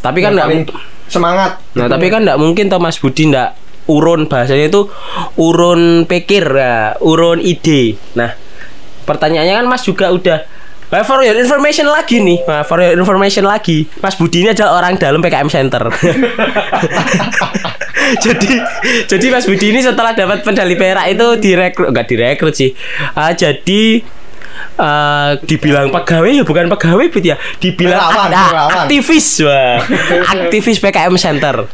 tapi 0.00 0.18
kan 0.20 0.32
yang 0.32 0.34
nggak 0.36 0.48
paling 0.48 0.64
semangat 1.10 1.50
Nah, 1.74 1.86
gitu. 1.86 1.92
tapi 1.92 2.06
kan 2.08 2.20
nggak 2.24 2.38
mungkin 2.40 2.64
toh 2.70 2.80
Mas 2.80 2.96
Budi 2.98 3.30
nggak 3.30 3.50
urun 3.90 4.30
bahasanya 4.30 4.70
itu 4.70 4.86
urun 5.34 6.06
pikir 6.06 6.46
ya, 6.46 6.94
urun 7.02 7.42
ide. 7.42 7.98
Nah, 8.14 8.30
pertanyaannya 9.02 9.54
kan 9.62 9.66
Mas 9.66 9.82
juga 9.82 10.14
udah 10.14 10.40
Nah, 10.90 11.06
for 11.06 11.22
your 11.22 11.38
information 11.38 11.86
lagi 11.86 12.18
nih, 12.18 12.42
nah, 12.50 12.66
for 12.66 12.82
your 12.82 12.98
information 12.98 13.46
lagi, 13.46 13.86
Mas 14.02 14.18
Budi 14.18 14.42
ini 14.42 14.50
adalah 14.50 14.82
orang 14.82 14.98
dalam 14.98 15.22
PKM 15.22 15.46
Center. 15.46 15.86
jadi, 18.26 18.52
jadi 19.06 19.26
Mas 19.30 19.46
Budi 19.46 19.70
ini 19.70 19.86
setelah 19.86 20.18
dapat 20.18 20.42
medali 20.42 20.74
perak 20.74 21.06
itu 21.14 21.26
direkrut, 21.38 21.94
enggak 21.94 22.06
direkrut 22.10 22.54
sih, 22.58 22.74
Ah, 23.14 23.30
jadi 23.30 24.02
ah, 24.76 25.36
dibilang 25.44 25.92
pegawai 25.92 26.30
ya 26.30 26.44
bukan 26.44 26.66
pegawai 26.70 27.06
Bud 27.12 27.24
ya, 27.24 27.36
dibilang 27.58 28.00
Relawan, 28.00 28.30
ah, 28.32 28.48
relawan. 28.50 28.72
aktivis, 28.84 29.28
wah, 29.44 29.78
aktivis 30.34 30.78
PKM 30.78 31.14
Center. 31.20 31.68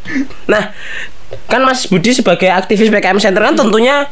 Nah, 0.47 0.75
kan 1.51 1.61
Mas 1.63 1.87
Budi 1.87 2.15
sebagai 2.15 2.51
aktivis 2.51 2.91
PKM 2.91 3.19
Center 3.19 3.43
kan 3.43 3.55
tentunya 3.55 4.07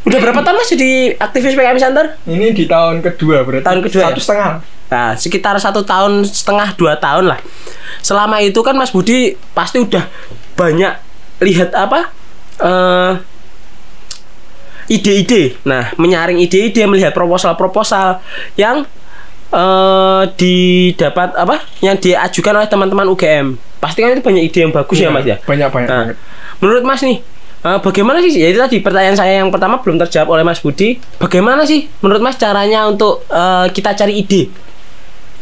udah 0.00 0.18
berapa 0.18 0.40
tahun 0.40 0.56
Mas 0.56 0.70
jadi 0.72 1.14
aktivis 1.20 1.52
PKM 1.52 1.78
Center? 1.78 2.04
ini 2.24 2.56
di 2.56 2.64
tahun 2.64 3.04
kedua 3.04 3.44
berarti 3.44 3.66
Tahun 3.68 3.80
kedua 3.84 4.02
satu 4.08 4.20
ya? 4.20 4.24
setengah 4.24 4.50
Nah, 4.90 5.14
sekitar 5.14 5.54
satu 5.62 5.86
tahun 5.86 6.26
setengah 6.26 6.74
dua 6.74 6.98
tahun 6.98 7.30
lah. 7.30 7.38
Selama 8.02 8.42
itu 8.42 8.58
kan 8.58 8.74
Mas 8.74 8.90
Budi 8.90 9.38
pasti 9.54 9.78
udah 9.78 10.02
banyak 10.58 10.98
lihat 11.46 11.70
apa 11.78 12.10
eh 12.58 13.12
ide-ide. 14.90 15.54
Nah, 15.62 15.94
menyaring 15.94 16.36
ide-ide, 16.36 16.82
melihat 16.84 17.14
proposal-proposal 17.14 18.18
yang 18.58 18.82
eh 19.50 20.22
didapat 20.34 21.34
apa? 21.34 21.58
Yang 21.78 22.10
diajukan 22.10 22.54
oleh 22.54 22.68
teman-teman 22.68 23.06
UGM. 23.08 23.58
Pasti 23.78 24.02
kan 24.02 24.12
itu 24.12 24.22
banyak 24.22 24.42
ide 24.44 24.58
yang 24.60 24.70
bagus 24.70 24.94
ya, 24.94 25.08
Iya, 25.08 25.10
Mas 25.10 25.24
ya. 25.24 25.36
banyak 25.40 25.68
banyak 25.68 25.88
Nah, 25.88 25.98
banget. 26.04 26.16
menurut 26.60 26.82
Mas 26.84 27.00
nih, 27.00 27.18
eh, 27.60 27.78
bagaimana 27.80 28.20
sih? 28.20 28.30
Ya 28.32 28.46
itu 28.46 28.58
tadi 28.58 28.78
pertanyaan 28.78 29.16
saya 29.16 29.40
yang 29.40 29.50
pertama 29.50 29.80
belum 29.80 29.98
terjawab 29.98 30.36
oleh 30.36 30.44
Mas 30.44 30.60
Budi. 30.60 31.00
Bagaimana 31.16 31.64
sih 31.64 31.90
menurut 31.98 32.20
Mas 32.20 32.36
caranya 32.36 32.86
untuk 32.86 33.26
eh, 33.26 33.66
kita 33.70 33.96
cari 33.96 34.20
ide? 34.20 34.50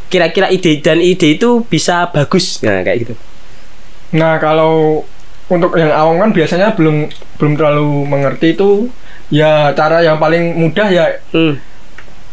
Kira-kira 0.08 0.48
ide 0.48 0.80
dan 0.80 1.04
ide 1.04 1.36
itu 1.36 1.60
bisa 1.68 2.08
bagus, 2.08 2.64
nah 2.64 2.80
kayak 2.80 3.04
gitu. 3.04 3.14
Nah 4.16 4.40
kalau 4.40 5.04
untuk 5.48 5.76
yang 5.76 5.92
awam 5.92 6.16
kan 6.18 6.32
biasanya 6.32 6.72
belum 6.72 7.08
belum 7.36 7.52
terlalu 7.56 8.08
mengerti 8.08 8.56
itu 8.56 8.88
ya 9.28 9.72
cara 9.72 10.00
yang 10.00 10.16
paling 10.16 10.56
mudah 10.56 10.88
ya 10.88 11.06
Hmm. 11.34 11.60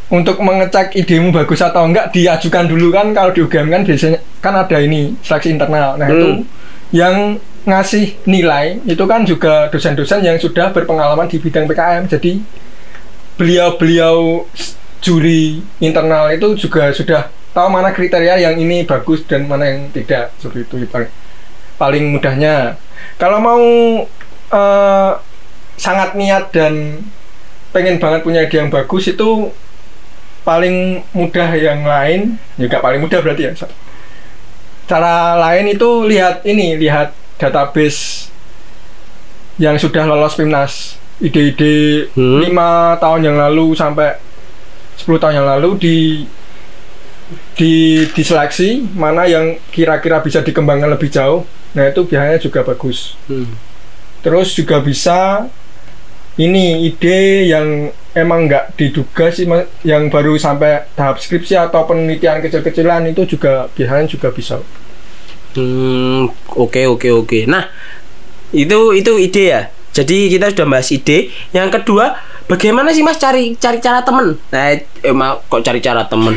untuk 0.06 0.38
mengecek 0.38 0.94
idemu 0.96 1.34
bagus 1.34 1.60
atau 1.60 1.84
enggak 1.84 2.14
diajukan 2.14 2.70
dulu 2.70 2.94
kan. 2.94 3.12
Kalau 3.12 3.34
di 3.34 3.42
UGM 3.42 3.68
kan 3.70 3.82
biasanya 3.84 4.20
kan 4.40 4.54
ada 4.56 4.78
ini 4.80 5.18
seleksi 5.20 5.56
internal. 5.56 5.98
Nah 5.98 6.08
itu 6.08 6.28
Hmm. 6.30 6.44
yang 6.94 7.16
ngasih 7.66 8.22
nilai 8.30 8.78
itu 8.86 9.04
kan 9.10 9.25
juga 9.25 9.68
dosen-dosen 9.74 10.22
yang 10.22 10.38
sudah 10.38 10.70
berpengalaman 10.70 11.25
di 11.25 11.42
bidang 11.42 11.66
PKM 11.66 12.06
jadi 12.06 12.38
beliau-beliau 13.36 14.46
juri 15.02 15.66
internal 15.82 16.30
itu 16.30 16.54
juga 16.56 16.94
sudah 16.94 17.28
tahu 17.52 17.68
mana 17.70 17.90
kriteria 17.90 18.38
yang 18.38 18.56
ini 18.56 18.86
bagus 18.86 19.25
dan 19.25 19.50
mana 19.50 19.66
yang 19.66 19.90
tidak. 19.90 20.30
Seperti 20.38 20.66
itu 20.66 20.75
paling 20.88 21.12
paling 21.75 22.06
mudahnya. 22.14 22.78
Kalau 23.18 23.42
mau 23.42 23.62
eh, 24.46 25.12
sangat 25.75 26.15
niat 26.15 26.51
dan 26.55 27.03
pengen 27.72 28.00
banget 28.00 28.24
punya 28.24 28.48
ide 28.48 28.58
yang 28.58 28.72
bagus 28.72 29.12
itu 29.12 29.51
paling 30.46 31.03
mudah 31.12 31.50
yang 31.58 31.84
lain 31.84 32.38
ya 32.55 32.70
nggak 32.70 32.84
paling 32.84 33.01
mudah 33.01 33.20
berarti 33.20 33.50
ya 33.50 33.51
cara 34.86 35.36
lain 35.41 35.74
itu 35.74 35.89
lihat 36.05 36.46
ini 36.46 36.77
lihat 36.77 37.12
database 37.41 38.29
yang 39.58 39.75
sudah 39.75 40.05
lolos 40.05 40.38
PIMNAS 40.38 41.00
ide-ide 41.20 42.08
Hmm. 42.13 42.44
lima 42.44 43.00
tahun 43.00 43.24
yang 43.24 43.38
lalu 43.39 43.72
sampai 43.74 44.20
10 45.00 45.15
tahun 45.20 45.36
yang 45.44 45.48
lalu 45.48 45.70
di 45.79 45.98
di 47.55 48.05
diseleksi 48.13 48.86
mana 48.94 49.25
yang 49.25 49.58
kira-kira 49.74 50.22
bisa 50.22 50.44
dikembangkan 50.46 50.91
lebih 50.91 51.10
jauh 51.10 51.48
nah 51.74 51.88
itu 51.88 52.05
biasanya 52.05 52.38
juga 52.39 52.62
bagus 52.63 53.17
Hmm. 53.25 53.50
terus 54.22 54.53
juga 54.53 54.77
bisa 54.79 55.50
ini 56.36 56.88
ide 56.92 57.48
yang 57.48 57.89
emang 58.15 58.48
nggak 58.48 58.75
diduga 58.75 59.32
sih 59.32 59.48
yang 59.88 60.12
baru 60.12 60.36
sampai 60.36 60.88
tahap 60.96 61.20
skripsi 61.20 61.56
atau 61.56 61.88
penelitian 61.88 62.44
kecil-kecilan 62.44 63.08
itu 63.12 63.24
juga 63.36 63.72
biasanya 63.75 64.08
juga 64.08 64.32
bisa 64.32 64.60
Hmm, 65.56 66.27
oke 66.51 66.84
oke 66.84 67.10
oke. 67.15 67.39
Nah, 67.48 67.72
itu 68.51 68.92
itu 68.92 69.12
ide 69.15 69.44
ya. 69.56 69.62
Jadi 69.96 70.27
kita 70.27 70.51
sudah 70.51 70.68
bahas 70.68 70.92
ide. 70.92 71.32
Yang 71.56 71.80
kedua, 71.80 72.20
bagaimana 72.51 72.92
sih 72.92 73.00
Mas 73.00 73.15
cari 73.15 73.56
cari 73.56 73.80
cara 73.80 74.04
temen? 74.04 74.36
Nah, 74.51 74.75
emang 75.00 75.39
kok 75.48 75.63
cari 75.63 75.80
cara 75.80 76.04
temen? 76.12 76.36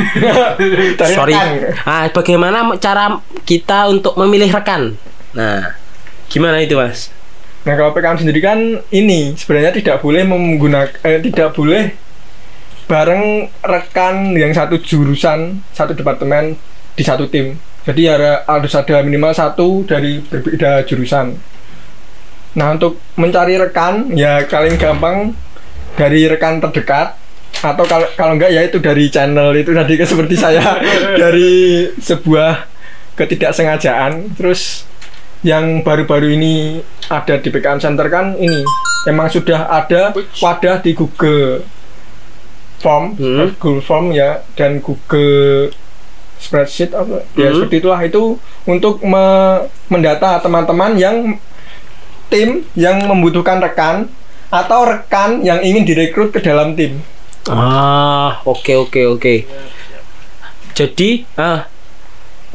Sorry. 1.19 1.35
Ah, 1.83 2.07
bagaimana 2.15 2.79
cara 2.79 3.19
kita 3.43 3.91
untuk 3.91 4.15
memilih 4.15 4.55
rekan? 4.55 4.95
Nah, 5.35 5.75
gimana 6.31 6.63
itu 6.63 6.79
Mas? 6.79 7.11
Nah 7.69 7.77
kalau 7.77 7.93
PKM 7.93 8.17
sendiri 8.17 8.41
kan 8.41 8.81
ini 8.89 9.37
sebenarnya 9.37 9.77
tidak 9.77 10.01
boleh 10.01 10.25
menggunakan 10.25 10.89
eh, 11.05 11.21
tidak 11.21 11.53
boleh 11.53 11.93
bareng 12.89 13.45
rekan 13.61 14.33
yang 14.33 14.57
satu 14.57 14.81
jurusan 14.81 15.61
satu 15.77 15.93
departemen 15.93 16.57
di 16.97 17.05
satu 17.05 17.29
tim. 17.29 17.61
Jadi 17.85 18.09
ada- 18.09 18.49
harus 18.49 18.73
ada 18.73 19.05
minimal 19.05 19.37
satu 19.37 19.85
dari 19.85 20.25
berbeda 20.25 20.89
jurusan. 20.89 21.37
Nah 22.57 22.73
untuk 22.73 22.97
mencari 23.21 23.61
rekan 23.61 24.17
ya 24.17 24.49
paling 24.49 24.81
gampang 24.81 25.37
dari 26.01 26.25
rekan 26.25 26.65
terdekat 26.65 27.21
atau 27.61 27.85
kalau 27.85 28.09
kalau 28.17 28.33
enggak 28.33 28.49
ya 28.49 28.65
itu 28.65 28.81
dari 28.81 29.13
channel 29.13 29.53
itu 29.53 29.77
tadi 29.77 29.93
seperti 30.09 30.41
saya 30.41 30.81
dari 31.21 31.85
sebuah 32.01 32.65
ketidaksengajaan 33.13 34.33
terus 34.41 34.89
yang 35.41 35.81
baru-baru 35.81 36.35
ini 36.35 36.55
ada 37.07 37.39
di 37.39 37.49
PKM 37.49 37.79
Center 37.79 38.07
kan 38.07 38.35
ini 38.35 38.67
emang 39.05 39.29
sudah 39.29 39.71
ada 39.71 40.11
wadah 40.37 40.77
di 40.79 40.93
Google 40.93 41.63
Form, 42.79 43.15
Hmm. 43.15 43.55
Google 43.55 43.81
Form 43.81 44.07
ya 44.11 44.43
dan 44.55 44.79
Google 44.79 45.71
spreadsheet 46.39 46.91
apa 46.93 47.27
ya 47.35 47.51
Hmm. 47.51 47.55
seperti 47.59 47.77
itulah 47.79 47.99
itu 48.01 48.39
untuk 48.65 49.03
me- 49.03 49.67
mendata 49.89 50.39
teman-teman 50.39 50.95
yang 50.95 51.17
tim 52.29 52.63
yang 52.75 53.03
membutuhkan 53.03 53.59
rekan 53.59 54.07
atau 54.49 54.85
rekan 54.85 55.41
yang 55.41 55.59
ingin 55.59 55.83
direkrut 55.83 56.31
ke 56.31 56.39
dalam 56.39 56.73
tim. 56.73 57.03
Ah, 57.47 58.39
oke 58.45 58.77
oke 58.79 59.01
oke. 59.09 59.35
Jadi, 60.73 61.27
ah, 61.35 61.67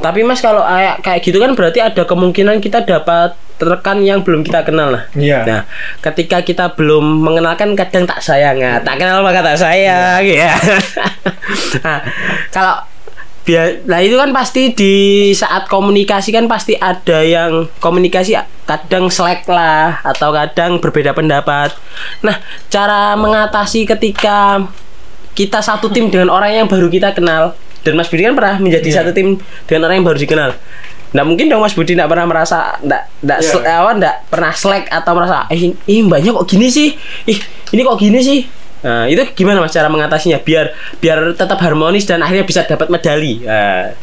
tapi 0.02 0.26
Mas 0.26 0.42
kalau 0.42 0.66
kayak 0.66 1.06
kayak 1.06 1.20
gitu 1.22 1.38
kan 1.38 1.54
berarti 1.54 1.80
ada 1.84 2.02
kemungkinan 2.08 2.58
kita 2.58 2.82
dapat 2.82 3.38
rekan 3.62 4.02
yang 4.02 4.26
belum 4.26 4.42
kita 4.42 4.66
kenal 4.66 4.92
lah. 4.92 5.04
Iya. 5.14 5.46
Nah, 5.46 5.62
ketika 6.02 6.42
kita 6.42 6.74
belum 6.74 7.22
mengenalkan 7.22 7.78
kadang 7.78 8.04
tak 8.10 8.20
sayang, 8.20 8.60
nah, 8.60 8.82
tak 8.82 9.00
kenal 9.00 9.22
maka 9.22 9.46
tak 9.46 9.58
sayang, 9.62 10.26
ya. 10.26 10.52
nah, 11.80 12.00
kalau 12.50 12.76
biar 13.44 13.84
nah 13.84 14.00
itu 14.00 14.16
kan 14.16 14.32
pasti 14.32 14.72
di 14.72 14.96
saat 15.36 15.68
komunikasi 15.68 16.32
kan 16.32 16.48
pasti 16.48 16.80
ada 16.80 17.20
yang 17.20 17.68
komunikasi 17.84 18.40
kadang 18.64 19.12
selek 19.12 19.44
lah 19.52 20.00
atau 20.00 20.32
kadang 20.32 20.80
berbeda 20.80 21.12
pendapat 21.12 21.76
nah 22.24 22.40
cara 22.72 23.20
mengatasi 23.20 23.84
ketika 23.84 24.64
kita 25.36 25.60
satu 25.60 25.92
tim 25.92 26.08
dengan 26.08 26.32
orang 26.32 26.64
yang 26.64 26.68
baru 26.72 26.88
kita 26.88 27.12
kenal 27.12 27.52
dan 27.84 27.94
Mas 27.94 28.08
Budi 28.08 28.24
kan 28.24 28.34
pernah 28.34 28.56
menjadi 28.58 28.88
Iya. 28.88 28.98
satu 29.00 29.12
tim 29.12 29.38
dengan 29.68 29.88
orang 29.88 29.96
yang 30.00 30.08
baru 30.08 30.18
dikenal. 30.18 30.52
Nggak 31.14 31.26
mungkin 31.28 31.46
dong 31.46 31.62
Mas 31.62 31.76
Budi 31.76 31.94
nggak 31.94 32.10
pernah 32.10 32.26
merasa 32.26 32.80
nggak 32.80 33.02
nggak 33.22 33.40
Iya. 33.40 33.50
sel- 33.50 33.68
apa, 33.68 33.92
nggak 33.94 34.16
pernah 34.28 34.52
selek 34.52 34.86
atau 34.88 35.12
merasa 35.14 35.46
eh 35.48 35.60
ih 35.70 36.00
mbaknya 36.02 36.32
kok 36.34 36.48
gini 36.48 36.68
sih? 36.68 36.96
Ih 37.24 37.40
ini 37.70 37.82
kok 37.82 37.98
gini 37.98 38.20
sih? 38.20 38.40
Nah 38.82 39.06
itu 39.06 39.22
gimana 39.32 39.60
mas 39.60 39.72
cara 39.72 39.88
mengatasinya? 39.88 40.40
Biar 40.40 40.72
biar 40.98 41.32
tetap 41.34 41.56
harmonis 41.60 42.04
dan 42.04 42.20
akhirnya 42.20 42.44
bisa 42.44 42.64
dapat 42.64 42.88
medali. 42.88 43.40
Nah, 43.42 43.94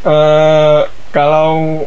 Eh, 0.00 0.80
kalau 1.12 1.84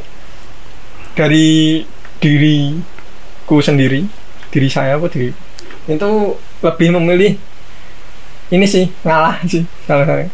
dari 1.14 1.82
diriku 2.22 3.58
sendiri, 3.58 4.06
diri 4.50 4.70
saya 4.70 5.02
apa 5.02 5.10
diri? 5.10 5.34
Itu 5.90 6.38
lebih 6.62 6.94
memilih 6.94 7.34
ini 8.50 8.66
sih 8.70 8.86
ngalah 9.02 9.42
sih 9.44 9.66
salah 9.90 10.06
saya. 10.06 10.30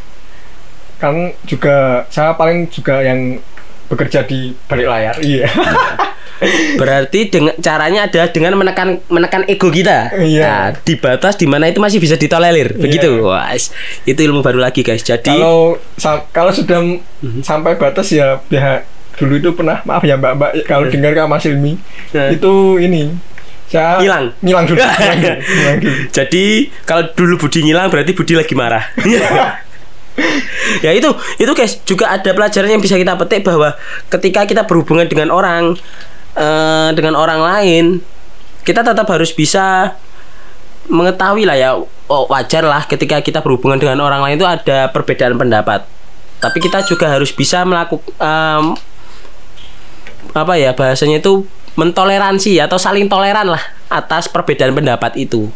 Kan 1.00 1.16
juga 1.44 1.76
saya 2.08 2.36
paling 2.36 2.68
juga 2.68 3.00
yang 3.00 3.40
bekerja 3.88 4.22
di 4.22 4.54
balik 4.68 4.86
layar. 4.86 5.16
Iya. 5.20 5.48
berarti 6.80 7.28
dengan 7.28 7.52
caranya 7.60 8.08
adalah 8.08 8.32
dengan 8.32 8.56
menekan 8.56 9.04
menekan 9.12 9.44
ego 9.44 9.68
kita 9.68 10.08
Iya. 10.16 10.40
nah, 10.40 10.68
di 10.72 10.96
batas 10.96 11.36
di 11.36 11.44
mana 11.44 11.68
itu 11.68 11.84
masih 11.84 12.00
bisa 12.00 12.16
ditolerir 12.16 12.80
begitu 12.80 13.28
wah 13.28 13.52
itu 14.08 14.16
ilmu 14.16 14.40
baru 14.40 14.64
lagi 14.64 14.80
guys 14.80 15.04
jadi 15.04 15.36
kalau 15.36 15.76
kalau 16.32 16.52
sudah 16.56 16.80
m- 16.80 17.04
sampai 17.44 17.76
batas 17.76 18.16
ya 18.16 18.40
pihak 18.48 18.88
dulu 19.20 19.36
itu 19.36 19.52
pernah 19.52 19.84
maaf 19.84 20.00
ya 20.00 20.16
mbak 20.16 20.32
mbak 20.40 20.52
kalau 20.64 20.88
dengar 20.88 21.12
kak 21.12 21.28
Mas 21.28 21.44
Ilmi 21.44 21.76
Nah. 22.16 22.32
itu 22.32 22.54
ini 22.80 23.12
saya 23.68 24.00
Hilang. 24.00 24.32
dulu 24.40 24.64
dulu, 24.74 24.80
ngilang 24.80 25.78
dulu. 25.78 25.94
Jadi 26.10 26.46
kalau 26.88 27.04
dulu 27.14 27.34
Budi 27.38 27.60
ngilang 27.62 27.92
berarti 27.92 28.16
Budi 28.16 28.34
lagi 28.34 28.56
marah. 28.56 28.82
ya 30.86 30.92
itu 30.94 31.10
itu 31.40 31.52
guys 31.56 31.80
juga 31.84 32.12
ada 32.12 32.32
pelajaran 32.32 32.70
yang 32.70 32.84
bisa 32.84 32.96
kita 32.96 33.16
petik 33.16 33.46
bahwa 33.46 33.76
ketika 34.12 34.46
kita 34.46 34.64
berhubungan 34.66 35.08
dengan 35.08 35.30
orang 35.32 35.76
eh, 36.36 36.90
dengan 36.94 37.16
orang 37.16 37.42
lain 37.42 37.86
kita 38.64 38.84
tetap 38.86 39.08
harus 39.10 39.32
bisa 39.34 39.98
mengetahui 40.90 41.46
lah 41.46 41.58
ya 41.58 41.70
oh, 41.82 42.24
wajar 42.30 42.66
lah 42.66 42.84
ketika 42.86 43.22
kita 43.22 43.40
berhubungan 43.46 43.78
dengan 43.78 44.02
orang 44.02 44.26
lain 44.26 44.36
itu 44.42 44.48
ada 44.48 44.90
perbedaan 44.90 45.38
pendapat 45.38 45.86
tapi 46.40 46.58
kita 46.64 46.82
juga 46.88 47.12
harus 47.12 47.30
bisa 47.36 47.62
melakukan 47.68 48.80
apa 50.34 50.54
ya 50.56 50.72
bahasanya 50.72 51.20
itu 51.20 51.44
mentoleransi 51.80 52.60
atau 52.60 52.76
saling 52.76 53.08
toleran 53.08 53.48
lah 53.48 53.64
atas 53.88 54.28
perbedaan 54.28 54.76
pendapat 54.76 55.16
itu. 55.16 55.48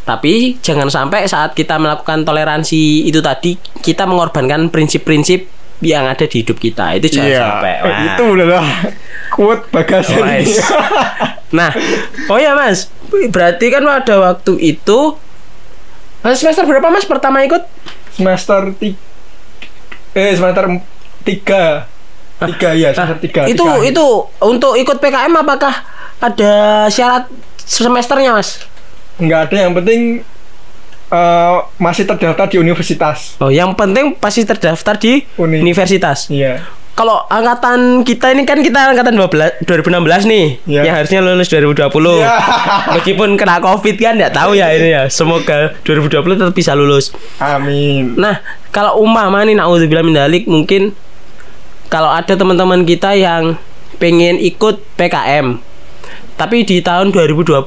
Tapi 0.00 0.58
jangan 0.58 0.88
sampai 0.88 1.24
saat 1.24 1.52
kita 1.52 1.76
melakukan 1.76 2.22
toleransi 2.22 3.04
itu 3.04 3.20
tadi 3.20 3.54
kita 3.78 4.04
mengorbankan 4.04 4.68
prinsip-prinsip 4.68 5.46
yang 5.80 6.04
ada 6.04 6.22
di 6.22 6.40
hidup 6.40 6.56
kita. 6.56 6.92
Itu 6.94 7.08
jangan 7.10 7.26
Iya, 7.26 7.40
sampai. 7.40 7.74
Wah. 7.80 7.98
itu 8.06 8.24
adalah 8.34 8.64
quote 9.30 9.64
bagasi 9.70 10.14
Wes. 10.16 10.56
Nah, 11.50 11.74
oh 12.26 12.38
ya 12.38 12.54
Mas, 12.54 12.94
berarti 13.26 13.68
kan 13.68 13.82
pada 13.82 14.22
waktu 14.22 14.54
itu 14.60 15.18
Mas 16.20 16.38
semester 16.38 16.62
berapa 16.62 16.86
Mas 16.86 17.02
pertama 17.02 17.42
ikut? 17.42 17.66
semester 18.10 18.70
tiga 18.72 19.02
eh 20.12 20.30
semester 20.30 20.64
em- 20.68 20.86
tiga 21.20 21.90
tiga 22.40 22.70
ya 22.70 22.90
semester 22.90 23.18
tiga 23.18 23.40
itu 23.46 23.58
tiga 23.58 23.82
itu 23.82 24.06
untuk 24.38 24.74
ikut 24.74 24.96
PKM 24.96 25.34
apakah 25.36 25.74
ada 26.18 26.52
syarat 26.86 27.26
semesternya 27.58 28.30
Mas? 28.30 28.62
Nggak 29.20 29.40
ada 29.46 29.56
yang 29.60 29.72
penting 29.72 30.00
eh, 31.08 31.56
masih 31.76 32.04
terdaftar 32.04 32.46
di 32.46 32.56
universitas 32.56 33.36
Oh, 33.36 33.48
yang 33.48 33.72
penting 33.72 34.14
pasti 34.14 34.42
terdaftar 34.42 34.96
di 34.96 35.22
Uni. 35.36 35.58
universitas. 35.58 36.26
iya 36.28 36.64
Kalau 36.90 37.24
angkatan 37.24 38.02
kita 38.02 38.28
ini 38.28 38.44
kan 38.44 38.60
kita 38.60 38.92
angkatan 38.92 39.16
12 39.16 39.64
2016 39.64 39.96
nih, 40.26 40.46
Iya. 40.68 40.82
yang 40.82 40.94
harusnya 40.94 41.20
lulus 41.22 41.48
2020. 41.48 41.88
Iya. 42.18 42.28
Meskipun 42.94 43.28
kena 43.34 43.56
Covid 43.58 43.96
kan 43.96 44.14
nggak 44.14 44.34
tahu 44.34 44.52
ya 44.52 44.68
ini 44.70 44.88
ya. 44.90 45.02
Semoga 45.08 45.72
2020 45.80 46.12
tetap 46.36 46.52
bisa 46.52 46.72
lulus. 46.74 47.08
amin 47.38 48.12
Nah, 48.14 48.44
kalau 48.68 49.00
umpama 49.00 49.40
nih 49.42 49.54
naudzubillah 49.54 50.02
min 50.02 50.12
dalik 50.12 50.44
mungkin 50.44 50.92
kalau 51.88 52.06
ada 52.06 52.32
teman-teman 52.32 52.84
kita 52.84 53.12
yang 53.12 53.56
pengen 53.96 54.36
ikut 54.36 54.84
PKM 54.94 55.56
tapi 56.34 56.62
di 56.62 56.80
tahun 56.80 57.10
2021 57.10 57.64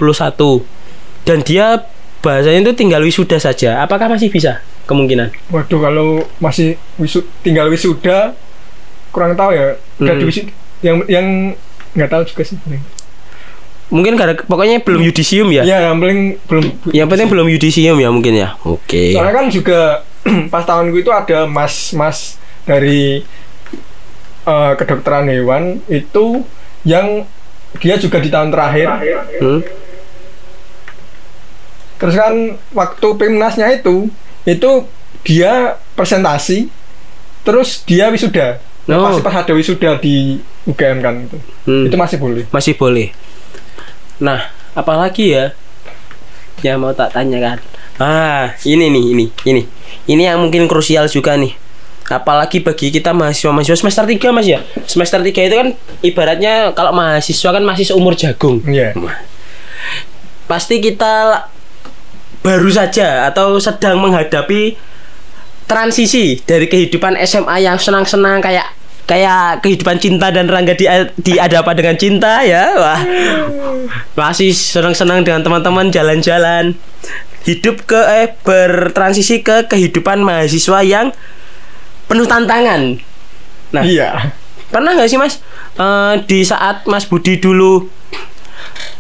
dan 1.24 1.40
dia 1.40 1.84
bahasanya 2.20 2.60
itu 2.62 2.74
tinggal 2.78 3.00
wisuda 3.00 3.36
saja, 3.36 3.80
apakah 3.80 4.08
masih 4.08 4.28
bisa 4.28 4.64
kemungkinan? 4.84 5.32
waduh 5.50 5.80
kalau 5.80 6.08
masih 6.38 6.76
wisu 6.96 7.24
tinggal 7.40 7.68
wisuda 7.68 8.36
kurang 9.10 9.34
tahu 9.34 9.52
ya 9.52 9.76
udah 9.98 10.10
Hmm. 10.10 10.20
di 10.20 10.26
wisu- 10.26 10.52
yang 10.80 10.98
yang 11.06 11.28
nggak 11.94 12.10
tahu 12.10 12.24
juga 12.26 12.44
sih 12.44 12.58
Mungkin 13.88 14.16
gara 14.16 14.34
pokoknya 14.34 14.82
belum 14.82 15.04
yudisium 15.04 15.54
ya. 15.54 15.62
ya 15.62 15.78
yang 15.86 16.02
paling 16.02 16.42
belum 16.44 16.64
Yang 16.90 17.08
penting 17.08 17.28
belum 17.30 17.48
yudisium 17.48 17.96
ya 17.96 18.10
mungkin 18.10 18.34
ya. 18.34 18.58
Oke. 18.64 19.14
soalnya 19.14 19.34
kan 19.36 19.46
juga 19.48 19.80
pas 20.50 20.64
tahunku 20.64 20.98
itu 20.98 21.12
ada 21.12 21.46
mas-mas 21.46 22.36
dari 22.64 23.22
eh, 24.44 24.72
kedokteran 24.74 25.28
hewan 25.28 25.64
itu 25.86 26.42
yang 26.82 27.28
dia 27.76 27.96
juga 27.96 28.18
di 28.18 28.28
tahun 28.28 28.50
terakhir 28.50 28.88
Hmm? 29.38 29.62
Terus 32.04 32.14
kan 32.14 32.36
waktu 32.72 33.08
pimnasnya 33.16 33.72
itu 33.72 34.12
itu 34.44 34.72
dia 35.24 35.80
presentasi 35.96 36.68
terus 37.42 37.80
dia 37.82 38.12
wisuda 38.12 38.60
Nah, 38.84 39.00
Oh. 39.00 39.08
pasti 39.08 39.24
pas 39.24 39.36
ada 39.40 39.56
wisuda 39.56 39.96
di 39.96 40.36
UGM 40.68 41.00
kan 41.00 41.16
itu 41.24 41.40
Hmm. 41.64 41.88
itu 41.88 41.96
masih 41.96 42.20
boleh 42.20 42.44
Masih 42.52 42.76
boleh. 42.76 43.16
Nah, 44.20 44.44
apalagi 44.74 45.32
ya 45.32 45.56
yang 46.60 46.84
mau 46.84 46.92
tak 46.92 47.12
tanyakan. 47.12 47.64
Ah, 47.96 48.52
ini 48.64 48.88
nih, 48.88 49.06
ini, 49.12 49.26
ini. 49.44 49.64
Ini 50.04 50.24
yang 50.28 50.44
mungkin 50.44 50.68
krusial 50.68 51.08
juga 51.08 51.40
nih. 51.40 51.56
Apalagi 52.04 52.60
bagi 52.60 52.92
kita 52.92 53.12
mahasiswa-mahasiswa 53.12 53.80
semester 53.80 54.04
3 54.04 54.36
Mas 54.36 54.44
ya. 54.46 54.60
Semester 54.84 55.20
3 55.20 55.48
itu 55.48 55.56
kan 55.56 55.68
ibaratnya 56.00 56.72
kalau 56.72 56.92
mahasiswa 56.92 57.50
kan 57.50 57.64
masih 57.64 57.88
seumur 57.88 58.14
jagung. 58.14 58.60
Iya. 58.64 58.92
Pasti 60.44 60.80
kita 60.80 61.48
baru 62.44 62.70
saja 62.70 63.32
atau 63.32 63.58
sedang 63.58 64.04
menghadapi 64.04 64.76
transisi 65.66 66.44
dari 66.44 66.68
kehidupan 66.68 67.16
SMA 67.24 67.64
yang 67.64 67.80
senang-senang 67.80 68.44
kayak 68.44 68.68
kayak 69.04 69.64
kehidupan 69.64 70.00
cinta 70.00 70.32
dan 70.32 70.48
Rangga 70.48 70.76
di, 70.76 70.88
di 71.20 71.34
ada 71.40 71.64
apa 71.64 71.72
dengan 71.76 71.96
cinta 71.96 72.44
ya. 72.44 72.76
Wah. 72.76 73.00
Masih 74.16 74.52
senang-senang 74.52 75.24
dengan 75.24 75.44
teman-teman 75.44 75.92
jalan-jalan. 75.92 76.76
Hidup 77.44 77.84
ke 77.84 78.00
eh 78.00 78.32
bertransisi 78.44 79.44
ke 79.44 79.68
kehidupan 79.68 80.24
mahasiswa 80.24 80.80
yang 80.84 81.12
penuh 82.08 82.28
tantangan. 82.28 83.00
Nah 83.76 83.84
iya. 83.84 84.32
pernah 84.72 84.96
nggak 84.96 85.10
sih 85.12 85.20
mas? 85.20 85.44
Eh, 85.76 86.14
di 86.30 86.46
saat 86.46 86.86
Mas 86.86 87.04
Budi 87.10 87.42
dulu 87.42 87.90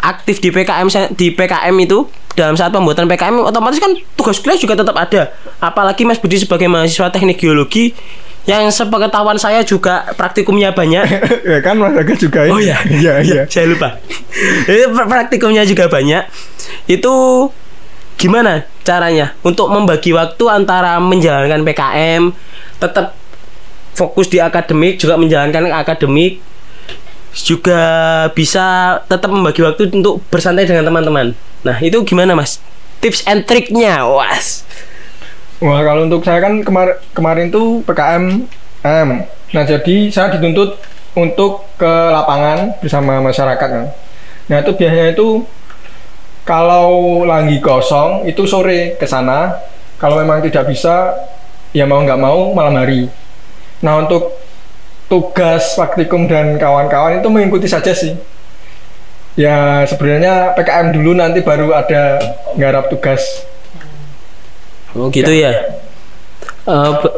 aktif 0.03 0.43
di 0.43 0.51
PKM 0.51 0.87
di 1.15 1.31
PKM 1.31 1.75
itu 1.79 2.03
dalam 2.35 2.59
saat 2.59 2.75
pembuatan 2.75 3.07
PKM 3.07 3.39
otomatis 3.39 3.79
kan 3.79 3.95
tugas 4.19 4.43
kuliah 4.43 4.59
juga 4.59 4.75
tetap 4.75 4.95
ada. 4.99 5.31
Apalagi 5.63 6.03
Mas 6.03 6.19
Budi 6.19 6.35
sebagai 6.35 6.67
mahasiswa 6.67 7.07
teknik 7.07 7.39
geologi 7.39 7.95
yang 8.43 8.67
sepengetahuan 8.67 9.39
saya 9.39 9.63
juga 9.63 10.11
praktikumnya 10.19 10.75
banyak. 10.75 11.05
Ya 11.53 11.59
kan 11.63 11.79
Mas 11.79 11.95
Aga 11.95 12.13
juga 12.19 12.43
Oh 12.51 12.59
ya, 12.59 12.75
iya 13.03 13.23
iya. 13.23 13.41
Saya 13.53 13.71
lupa. 13.71 13.99
Itu 14.67 14.91
praktikumnya 14.91 15.63
juga 15.63 15.87
banyak. 15.87 16.27
Itu 16.91 17.47
gimana 18.19 18.67
caranya? 18.83 19.31
Untuk 19.47 19.71
membagi 19.71 20.11
waktu 20.11 20.43
antara 20.51 20.99
menjalankan 20.99 21.63
PKM, 21.63 22.23
tetap 22.83 23.15
fokus 23.93 24.27
di 24.27 24.41
akademik 24.41 24.97
juga 24.99 25.15
menjalankan 25.15 25.69
akademik, 25.71 26.41
juga 27.33 27.81
bisa 28.37 28.97
tetap 29.09 29.33
membagi 29.33 29.65
waktu 29.65 29.89
untuk 29.89 30.21
bersantai 30.29 30.69
dengan 30.69 30.85
teman-teman. 30.85 31.33
Nah 31.65 31.77
itu 31.81 31.97
gimana 32.05 32.37
mas? 32.37 32.61
Tips 33.01 33.25
and 33.25 33.49
triknya, 33.49 34.05
was. 34.05 34.61
Wah 35.57 35.81
kalau 35.81 36.05
untuk 36.05 36.21
saya 36.21 36.43
kan 36.43 36.61
kemar 36.61 37.01
kemarin 37.17 37.49
tuh 37.49 37.81
PKM 37.89 38.45
M. 38.85 39.09
Nah 39.25 39.63
jadi 39.65 39.95
saya 40.13 40.37
dituntut 40.37 40.77
untuk 41.17 41.65
ke 41.79 41.93
lapangan 42.13 42.77
bersama 42.83 43.17
masyarakat 43.23 43.69
kan. 43.69 43.89
Nah 44.51 44.57
itu 44.61 44.71
biasanya 44.77 45.17
itu 45.17 45.41
kalau 46.43 47.23
lagi 47.23 47.63
kosong 47.63 48.27
itu 48.29 48.45
sore 48.45 48.99
ke 48.99 49.07
sana. 49.07 49.57
Kalau 49.97 50.19
memang 50.19 50.43
tidak 50.43 50.67
bisa 50.67 51.15
ya 51.71 51.87
mau 51.87 52.03
nggak 52.03 52.19
mau 52.19 52.51
malam 52.51 52.75
hari. 52.75 53.07
Nah 53.81 54.03
untuk 54.03 54.42
tugas 55.13 55.77
praktikum 55.77 56.25
dan 56.25 56.57
kawan-kawan 56.57 57.21
itu 57.21 57.29
mengikuti 57.29 57.69
saja 57.69 57.93
sih. 57.93 58.17
Ya 59.37 59.85
sebenarnya 59.85 60.57
PKM 60.57 60.89
dulu 60.89 61.13
nanti 61.13 61.45
baru 61.45 61.69
ada 61.69 62.17
nggarap 62.57 62.89
tugas. 62.89 63.21
Oh 64.97 65.13
gitu 65.13 65.29
ya. 65.29 65.77
Eh, 66.65 66.91
be- 66.97 67.17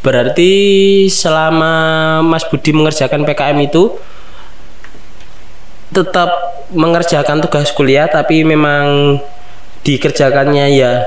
berarti 0.00 0.52
selama 1.08 1.72
Mas 2.20 2.44
Budi 2.44 2.72
mengerjakan 2.72 3.24
PKM 3.24 3.56
itu 3.60 3.96
tetap 5.90 6.30
mengerjakan 6.70 7.42
tugas 7.42 7.72
kuliah 7.72 8.06
tapi 8.06 8.44
memang 8.44 9.18
dikerjakannya 9.82 10.66
ya 10.70 11.02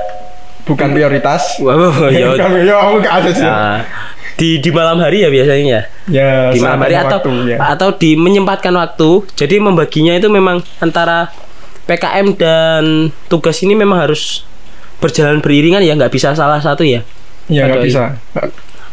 Bukan 0.63 0.91
prioritas. 0.91 1.59
wow 1.59 2.07
ya 2.11 2.33
Bukan, 2.33 2.49
ya 2.63 2.75
aku 2.79 2.95
ada 3.01 3.29
sih. 3.31 3.43
Nah, 3.43 3.83
di 4.33 4.57
di 4.57 4.69
malam 4.69 4.97
hari 4.97 5.21
ya 5.21 5.29
biasanya 5.29 5.63
ya 5.63 5.81
Ya 6.09 6.31
di 6.49 6.59
malam 6.59 6.81
hari 6.81 6.95
atau 6.95 7.21
waktu, 7.21 7.53
ya. 7.53 7.57
atau 7.61 7.89
di 7.93 8.17
menyempatkan 8.17 8.73
waktu 8.73 9.09
jadi 9.33 9.61
membaginya 9.61 10.13
itu 10.13 10.27
memang 10.27 10.61
antara 10.77 11.29
PKM 11.83 12.27
dan 12.33 12.83
tugas 13.27 13.59
ini 13.59 13.73
memang 13.73 13.99
harus 13.99 14.41
berjalan 14.97 15.37
beriringan 15.37 15.83
ya 15.83 15.93
nggak 15.93 16.09
bisa 16.09 16.33
salah 16.33 16.57
satu 16.57 16.81
ya 16.81 17.03
Ya 17.45 17.67
nggak 17.67 17.83
bisa. 17.83 18.15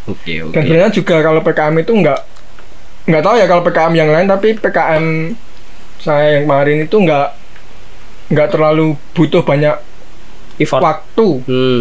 oke 0.05 0.35
Dan 0.51 0.63
sebenarnya 0.67 0.91
juga 0.91 1.23
kalau 1.23 1.41
PKM 1.41 1.75
itu 1.79 1.93
nggak 1.95 2.21
nggak 3.07 3.23
tahu 3.23 3.35
ya 3.39 3.47
kalau 3.47 3.63
PKM 3.63 3.95
yang 3.95 4.11
lain 4.11 4.27
tapi 4.27 4.49
PKM 4.55 5.05
saya 5.99 6.27
yang 6.35 6.45
kemarin 6.45 6.83
itu 6.83 6.97
nggak 6.97 7.29
nggak 8.29 8.49
terlalu 8.51 8.99
butuh 9.13 9.43
banyak 9.43 9.79
effort 10.59 10.83
waktu. 10.83 11.29
Hmm. 11.47 11.81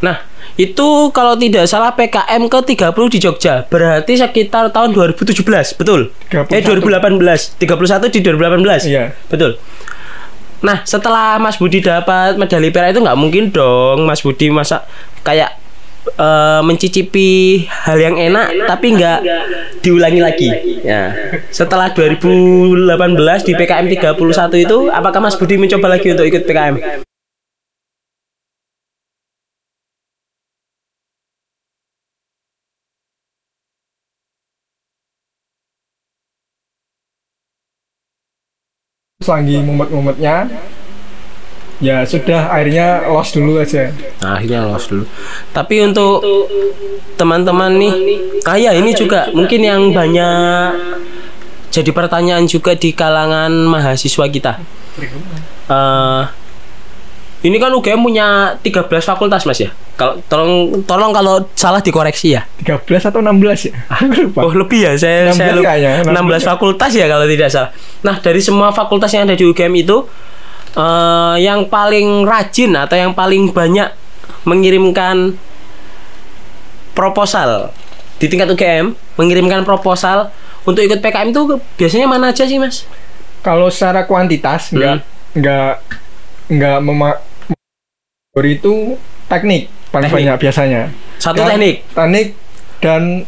Nah, 0.00 0.24
itu 0.60 0.88
kalau 1.16 1.34
tidak 1.40 1.64
salah 1.64 1.96
PKM 1.96 2.42
ke 2.52 2.58
30 2.76 3.12
di 3.12 3.18
Jogja. 3.18 3.64
Berarti 3.64 4.20
sekitar 4.20 4.68
tahun 4.68 4.92
2017, 4.92 5.40
betul? 5.80 6.12
31. 6.28 6.52
Eh 6.52 6.60
2018. 6.60 7.56
31 7.56 8.12
di 8.12 8.20
2018. 8.20 8.84
Iya. 8.84 9.04
Betul. 9.32 9.56
Nah, 10.60 10.84
setelah 10.84 11.40
Mas 11.40 11.56
Budi 11.56 11.80
dapat 11.80 12.36
medali 12.36 12.68
perak 12.68 12.92
itu 12.92 13.00
nggak 13.00 13.16
mungkin 13.16 13.48
dong 13.48 14.04
Mas 14.04 14.20
Budi 14.20 14.52
masa 14.52 14.84
kayak 15.24 15.56
eh, 16.20 16.60
mencicipi 16.60 17.64
hal 17.64 17.96
yang 17.96 18.20
enak, 18.20 18.68
tapi 18.68 18.92
nggak 18.92 19.18
diulangi 19.80 20.20
lagi. 20.20 20.48
Ya. 20.84 21.16
Setelah 21.48 21.96
2018 21.96 23.48
di 23.48 23.52
PKM 23.56 23.86
31 23.88 24.20
itu 24.68 24.78
apakah 24.92 25.20
Mas 25.24 25.40
Budi 25.40 25.56
mencoba 25.56 25.96
lagi 25.96 26.12
untuk 26.12 26.28
ikut 26.28 26.44
PKM? 26.44 27.08
Lagi 39.30 39.62
mumet-mumetnya 39.62 40.50
ya 41.80 42.04
sudah 42.04 42.52
akhirnya 42.52 43.08
lost 43.08 43.32
dulu 43.34 43.56
aja. 43.56 43.88
Nah, 44.20 44.36
akhirnya 44.36 44.68
lolos 44.68 44.84
dulu. 44.86 45.04
Tapi 45.56 45.74
untuk 45.80 46.20
teman-teman 47.16 47.72
nih, 47.80 47.94
ah 48.44 48.56
ya 48.60 48.76
ini 48.76 48.92
juga 48.92 49.32
mungkin 49.32 49.60
yang 49.64 49.82
banyak 49.90 50.76
jadi 51.72 51.90
pertanyaan 51.94 52.44
juga 52.44 52.76
di 52.76 52.92
kalangan 52.92 53.50
mahasiswa 53.64 54.26
kita. 54.28 54.60
Eh, 55.70 56.22
ini 57.40 57.56
kan 57.56 57.72
UGM 57.72 58.04
punya 58.04 58.52
13 58.60 58.84
fakultas 59.00 59.48
mas 59.48 59.56
ya. 59.56 59.72
Kalau 59.96 60.20
tolong 60.28 60.84
tolong 60.84 61.08
kalau 61.08 61.40
salah 61.56 61.80
dikoreksi 61.80 62.36
ya. 62.36 62.44
13 62.60 63.08
atau 63.08 63.24
16 63.24 63.72
ya? 63.72 63.74
Aku 63.96 64.12
lupa. 64.12 64.40
Oh 64.44 64.52
lebih 64.52 64.84
ya 64.84 64.92
saya 65.00 65.32
16 65.32 65.40
saya 65.40 65.52
lupa. 65.56 65.72
kayaknya, 65.72 65.92
16 66.04 66.50
fakultas 66.52 66.90
ya 66.92 67.06
kalau 67.08 67.24
tidak 67.24 67.48
salah. 67.48 67.70
Nah 68.04 68.20
dari 68.20 68.40
semua 68.44 68.68
fakultas 68.76 69.08
yang 69.16 69.24
ada 69.24 69.36
di 69.40 69.48
UGM 69.48 69.72
itu 69.72 70.04
eh, 70.76 71.34
yang 71.40 71.64
paling 71.72 72.28
rajin 72.28 72.76
atau 72.76 72.96
yang 73.00 73.16
paling 73.16 73.48
banyak 73.56 73.88
mengirimkan 74.44 75.36
proposal 76.92 77.72
di 78.20 78.28
tingkat 78.28 78.52
UGM 78.52 78.92
mengirimkan 79.16 79.64
proposal 79.64 80.28
untuk 80.68 80.84
ikut 80.84 81.00
PKM 81.00 81.32
itu 81.32 81.56
biasanya 81.80 82.04
mana 82.04 82.36
aja 82.36 82.44
sih 82.44 82.60
mas? 82.60 82.84
Kalau 83.40 83.72
secara 83.72 84.04
kuantitas 84.04 84.68
nggak 84.76 85.00
nggak 85.40 85.72
nggak 86.52 86.78
mema 86.84 87.29
itu 88.30 88.94
teknik 89.26 89.66
paling 89.90 90.06
Teknik. 90.06 90.14
banyak 90.22 90.36
biasanya. 90.38 90.82
Satu 91.18 91.42
Dan 91.42 91.50
teknik 91.50 91.82
Teknik 91.90 92.26
dan 92.78 93.26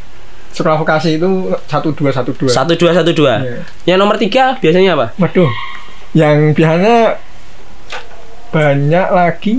sekolah 0.54 0.78
vokasi 0.78 1.18
itu 1.18 1.26
satu 1.66 1.90
dua 1.90 2.14
satu 2.14 2.30
dua. 2.30 2.46
satu 2.46 2.78
dua 2.78 2.94
satu 2.94 3.10
dua. 3.10 3.42
Iya. 3.42 3.58
Yang 3.84 3.98
nomor 3.98 4.14
tiga 4.14 4.54
biasanya 4.62 4.94
apa? 4.94 5.06
Waduh, 5.18 5.50
yang 6.14 6.54
biasanya 6.54 7.18
banyak 8.54 9.08
lagi. 9.10 9.54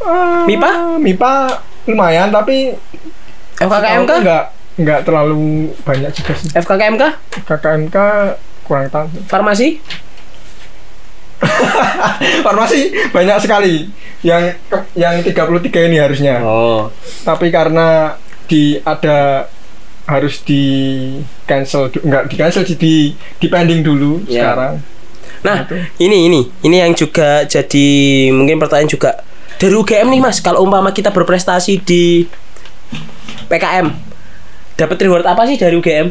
eh, 0.00 0.42
MIPA? 0.48 0.70
MIPA 0.96 1.32
lumayan 1.84 2.32
tapi 2.32 2.72
FKKMK? 3.60 4.08
setahu 4.08 4.24
nggak 4.24 4.44
nggak 4.80 5.00
terlalu 5.04 5.68
banyak 5.84 6.16
juga 6.16 6.32
sih. 6.32 6.48
FKKMK? 6.56 7.02
KKMK 7.44 7.96
kurang 8.64 8.88
tahu. 8.88 9.04
Farmasi? 9.28 9.84
Farmasi 12.44 12.80
banyak 13.10 13.38
sekali 13.40 13.88
yang 14.20 14.52
yang 14.92 15.24
33 15.24 15.88
ini 15.88 15.96
harusnya. 15.96 16.44
Oh. 16.44 16.92
Tapi 17.24 17.48
karena 17.48 18.16
di 18.44 18.76
ada 18.82 19.48
harus 20.04 20.42
di 20.42 20.62
cancel 21.46 21.88
enggak 22.02 22.28
di 22.28 22.34
cancel 22.34 22.62
sih, 22.66 22.76
di 22.76 23.14
di 23.14 23.46
pending 23.46 23.80
dulu 23.80 24.20
Ya. 24.26 24.52
sekarang. 24.52 24.74
Nah, 25.40 25.64
Gitu. 25.64 25.76
ini 26.04 26.28
ini 26.28 26.40
ini 26.60 26.76
yang 26.76 26.92
juga 26.92 27.46
jadi 27.46 27.86
mungkin 28.28 28.60
pertanyaan 28.60 28.90
juga 28.90 29.10
dari 29.56 29.72
UGM 29.72 30.08
nih 30.10 30.20
Mas, 30.20 30.40
kalau 30.40 30.64
umpama 30.64 30.90
kita 30.90 31.08
berprestasi 31.08 31.80
di 31.80 32.24
PKM 33.46 33.92
dapat 34.74 34.96
reward 35.00 35.24
apa 35.24 35.44
sih 35.44 35.56
dari 35.56 35.76
UGM? 35.76 36.08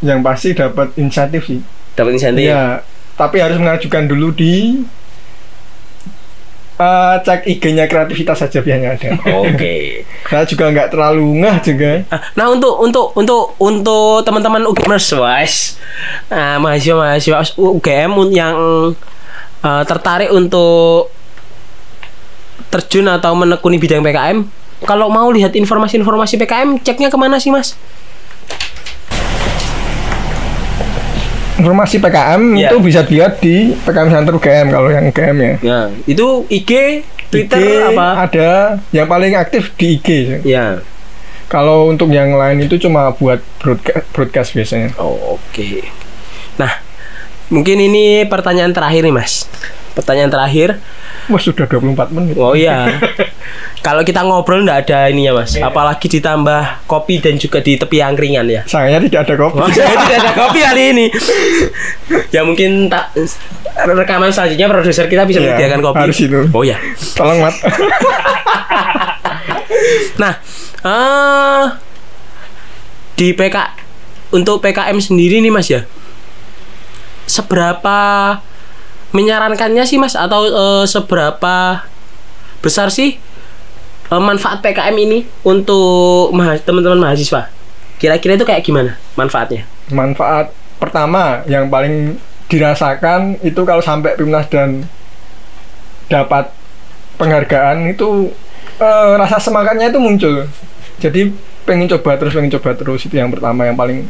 Yang 0.00 0.18
pasti 0.20 0.48
dapat 0.52 0.88
insentif 0.96 1.46
sih. 1.46 1.60
Dapat 1.94 2.10
insentif. 2.16 2.48
Iya, 2.50 2.82
tapi 3.20 3.36
harus 3.36 3.60
mengajukan 3.60 4.08
dulu 4.08 4.32
di 4.32 4.80
eh, 6.80 7.14
cek 7.20 7.44
IG-nya 7.44 7.84
kreativitas 7.84 8.40
saja 8.40 8.64
biasanya 8.64 8.96
ada. 8.96 9.10
Oke. 9.44 10.00
Saya 10.32 10.48
juga 10.48 10.72
nggak 10.72 10.88
terlalu 10.88 11.44
ngeh 11.44 11.56
juga. 11.60 11.92
Ah, 12.08 12.24
Nah, 12.32 12.48
untuk 12.48 12.80
untuk 12.80 13.12
untuk 13.12 13.52
untuk 13.60 14.24
teman-teman 14.24 14.64
UGMers, 14.64 15.12
guys. 15.12 15.76
Nah, 16.32 16.56
mahasiswa-mahasiswa 16.64 17.60
UGM 17.60 18.32
yang 18.32 18.56
eh, 19.60 19.82
tertarik 19.84 20.32
untuk 20.32 21.12
terjun 22.72 23.04
atau 23.12 23.36
menekuni 23.36 23.76
bidang 23.76 24.00
PKM, 24.00 24.46
kalau 24.88 25.12
mau 25.12 25.28
lihat 25.28 25.52
informasi-informasi 25.52 26.40
PKM, 26.40 26.80
ceknya 26.80 27.12
ke 27.12 27.18
mana 27.20 27.36
sih, 27.36 27.52
Mas? 27.52 27.76
Informasi 31.60 32.00
PKM 32.00 32.42
Iya. 32.56 32.68
itu 32.72 32.76
bisa 32.80 33.00
dilihat 33.04 33.36
di 33.38 33.76
PKM 33.84 34.08
Center 34.08 34.32
UGM 34.34 34.66
kalau 34.72 34.88
yang 34.88 35.04
UGM 35.06 35.36
ya. 35.36 35.54
Ya, 35.60 35.80
itu 36.08 36.48
IG, 36.48 37.04
Twitter 37.28 37.60
IG 37.60 37.92
apa? 37.92 38.08
Ada 38.24 38.50
yang 38.90 39.06
paling 39.06 39.36
aktif 39.36 39.76
di 39.76 40.00
IG. 40.00 40.08
Ya. 40.42 40.80
Kalau 41.46 41.90
untuk 41.90 42.08
yang 42.08 42.32
lain 42.32 42.62
itu 42.62 42.78
cuma 42.78 43.10
buat 43.12 43.42
broadcast, 43.58 44.06
broadcast 44.14 44.50
biasanya. 44.54 44.94
Oh, 44.96 45.36
oke. 45.36 45.82
Nah, 46.56 46.78
mungkin 47.50 47.76
ini 47.76 48.22
pertanyaan 48.24 48.70
terakhir 48.70 49.02
nih, 49.02 49.12
Mas. 49.12 49.50
Pertanyaan 49.90 50.30
terakhir. 50.30 50.78
Wah 51.26 51.38
sudah 51.38 51.66
24 51.66 52.14
menit. 52.14 52.34
Oh 52.34 52.54
iya. 52.54 52.86
Kalau 53.86 54.02
kita 54.02 54.20
ngobrol 54.20 54.62
nggak 54.62 54.86
ada 54.86 55.08
ininya, 55.08 55.40
Mas. 55.40 55.56
Apalagi 55.56 56.06
ditambah 56.06 56.84
kopi 56.84 57.18
dan 57.18 57.36
juga 57.36 57.58
di 57.58 57.74
tepi 57.74 57.98
angkringan 57.98 58.46
ya. 58.46 58.62
Sayangnya 58.64 59.08
tidak 59.08 59.20
ada 59.24 59.34
kopi. 59.40 59.58
Wah, 59.58 59.70
saya 59.70 59.94
tidak 59.96 60.18
ada 60.20 60.32
kopi 60.36 60.60
hari 60.60 60.82
ini. 60.92 61.06
ya 62.28 62.44
mungkin 62.44 62.86
tak 62.86 63.16
rekaman 63.72 64.28
selanjutnya 64.28 64.68
produser 64.68 65.06
kita 65.06 65.24
bisa 65.24 65.40
Iya, 65.40 65.54
menyediakan 65.54 65.80
kopi. 65.80 65.98
harus 65.98 66.18
itu. 66.18 66.40
Oh 66.50 66.62
ya. 66.62 66.76
Tolong 67.16 67.38
mat. 67.40 67.54
Nah, 70.16 70.36
eh 70.82 71.64
di 73.14 73.32
PK 73.32 73.56
untuk 74.30 74.60
PKM 74.60 75.00
sendiri 75.00 75.40
nih 75.40 75.48
Mas 75.48 75.68
ya. 75.68 75.88
Seberapa 77.24 77.96
menyarankannya 79.10 79.84
sih 79.86 79.98
Mas 79.98 80.14
atau 80.14 80.46
eh, 80.46 80.84
seberapa 80.86 81.84
besar 82.60 82.88
sih 82.92 83.18
eh, 84.10 84.22
manfaat 84.22 84.62
PKM 84.62 84.96
ini 84.96 85.26
untuk 85.46 86.34
teman-teman 86.66 87.10
mahasiswa? 87.10 87.50
Kira-kira 88.00 88.38
itu 88.38 88.46
kayak 88.48 88.64
gimana 88.64 88.96
manfaatnya? 89.18 89.68
Manfaat 89.92 90.54
pertama 90.80 91.44
yang 91.44 91.68
paling 91.68 92.16
dirasakan 92.50 93.38
itu 93.44 93.60
kalau 93.62 93.84
sampai 93.84 94.16
Pimnas 94.18 94.48
dan 94.50 94.88
dapat 96.10 96.50
penghargaan 97.20 97.92
itu 97.92 98.34
eh, 98.80 99.12
rasa 99.20 99.38
semangatnya 99.38 99.92
itu 99.92 100.00
muncul. 100.02 100.48
jadi 101.00 101.32
pengen 101.64 101.88
coba 101.88 102.20
terus 102.20 102.36
pengen 102.36 102.52
coba 102.52 102.76
terus 102.76 103.00
itu 103.08 103.16
yang 103.16 103.32
pertama 103.32 103.64
yang 103.64 103.72
paling 103.72 104.04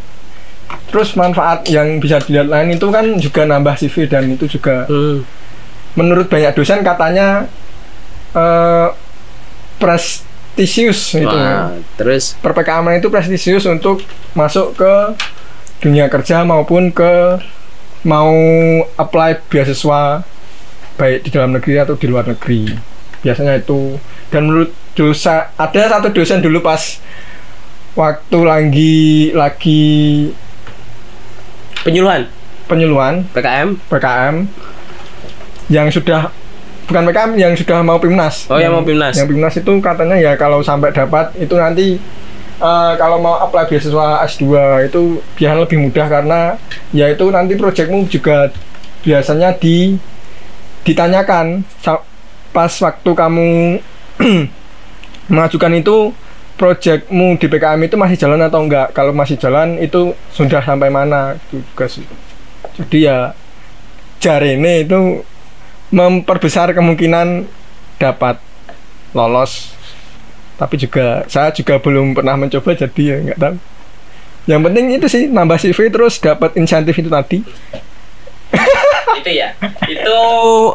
terus 0.90 1.14
manfaat 1.14 1.64
yang 1.70 1.98
bisa 1.98 2.18
dilihat 2.18 2.50
lain 2.50 2.74
itu 2.74 2.86
kan 2.90 3.06
juga 3.16 3.46
nambah 3.46 3.74
CV 3.78 4.10
dan 4.10 4.26
itu 4.28 4.44
juga 4.50 4.84
Hmm. 4.86 5.22
menurut 5.94 6.26
banyak 6.26 6.54
dosen 6.54 6.82
katanya 6.82 7.46
eh 8.30 8.88
prestisius 9.80 11.16
itu 11.16 11.26
Wah, 11.26 11.72
terus? 11.96 12.36
Per 12.36 12.52
PKM 12.52 13.00
itu 13.00 13.08
prestisius 13.08 13.64
untuk 13.64 14.04
masuk 14.36 14.76
ke 14.76 14.92
dunia 15.80 16.06
kerja 16.06 16.44
maupun 16.44 16.92
ke 16.92 17.40
mau 18.04 18.32
apply 18.94 19.40
beasiswa 19.48 20.20
baik 20.96 21.24
di 21.24 21.30
dalam 21.32 21.56
negeri 21.56 21.80
atau 21.80 21.96
di 21.96 22.06
luar 22.08 22.28
negeri. 22.28 22.76
Biasanya 23.24 23.56
itu. 23.56 23.96
Dan 24.28 24.48
menurut 24.48 24.72
dosa 24.92 25.48
ada 25.56 25.80
satu 25.88 26.12
dosen 26.12 26.44
dulu 26.44 26.60
pas 26.60 27.00
waktu 27.96 28.38
lagi 28.44 28.98
lagi 29.32 29.82
penyuluhan 31.84 32.28
penyuluhan 32.70 33.26
PKM. 33.34 33.74
PKM 33.90 34.46
yang 35.70 35.90
sudah 35.90 36.30
bukan 36.86 37.02
PKM 37.10 37.30
yang 37.34 37.52
sudah 37.58 37.82
mau 37.82 37.98
PIMNAS. 37.98 38.46
Oh, 38.50 38.62
yang 38.62 38.74
mau 38.74 38.86
PIMNAS. 38.86 39.18
Yang 39.18 39.28
PIMNAS 39.34 39.54
itu 39.58 39.72
katanya 39.82 40.16
ya 40.18 40.32
kalau 40.38 40.62
sampai 40.62 40.94
dapat 40.94 41.34
itu 41.38 41.54
nanti 41.58 41.98
eh, 42.62 42.92
kalau 42.94 43.18
mau 43.18 43.42
apply 43.42 43.66
beasiswa 43.66 44.22
S2 44.26 44.44
itu 44.86 45.18
biar 45.34 45.58
lebih 45.58 45.82
mudah 45.82 46.06
karena 46.06 46.40
ya 46.94 47.10
itu 47.10 47.26
nanti 47.30 47.58
proyekmu 47.58 48.06
juga 48.06 48.54
biasanya 49.02 49.56
di 49.58 49.98
ditanyakan 50.86 51.66
pas 52.50 52.72
waktu 52.82 53.10
kamu 53.14 53.78
mengajukan 55.30 55.72
itu 55.78 56.10
proyekmu 56.60 57.40
di 57.40 57.48
PKM 57.48 57.80
itu 57.80 57.96
masih 57.96 58.20
jalan 58.20 58.44
atau 58.44 58.60
enggak? 58.60 58.92
Kalau 58.92 59.16
masih 59.16 59.40
jalan 59.40 59.80
itu 59.80 60.12
sudah 60.36 60.60
sampai 60.60 60.92
mana? 60.92 61.40
Sih. 61.88 62.04
Jadi 62.76 63.08
ya 63.08 63.32
jarene 64.20 64.84
itu 64.84 65.24
memperbesar 65.88 66.76
kemungkinan 66.76 67.48
dapat 67.96 68.36
lolos. 69.16 69.72
Tapi 70.60 70.76
juga 70.76 71.24
saya 71.32 71.48
juga 71.56 71.80
belum 71.80 72.12
pernah 72.12 72.36
mencoba 72.36 72.76
jadi 72.76 73.02
ya 73.02 73.16
nggak 73.32 73.40
tahu. 73.40 73.56
Yang 74.44 74.60
penting 74.68 74.84
itu 74.92 75.06
sih 75.08 75.22
nambah 75.32 75.56
CV 75.56 75.88
terus 75.88 76.20
dapat 76.20 76.60
insentif 76.60 76.92
itu 77.00 77.08
tadi. 77.08 77.40
Itu 79.16 79.30
ya? 79.32 79.56
Itu 79.88 80.20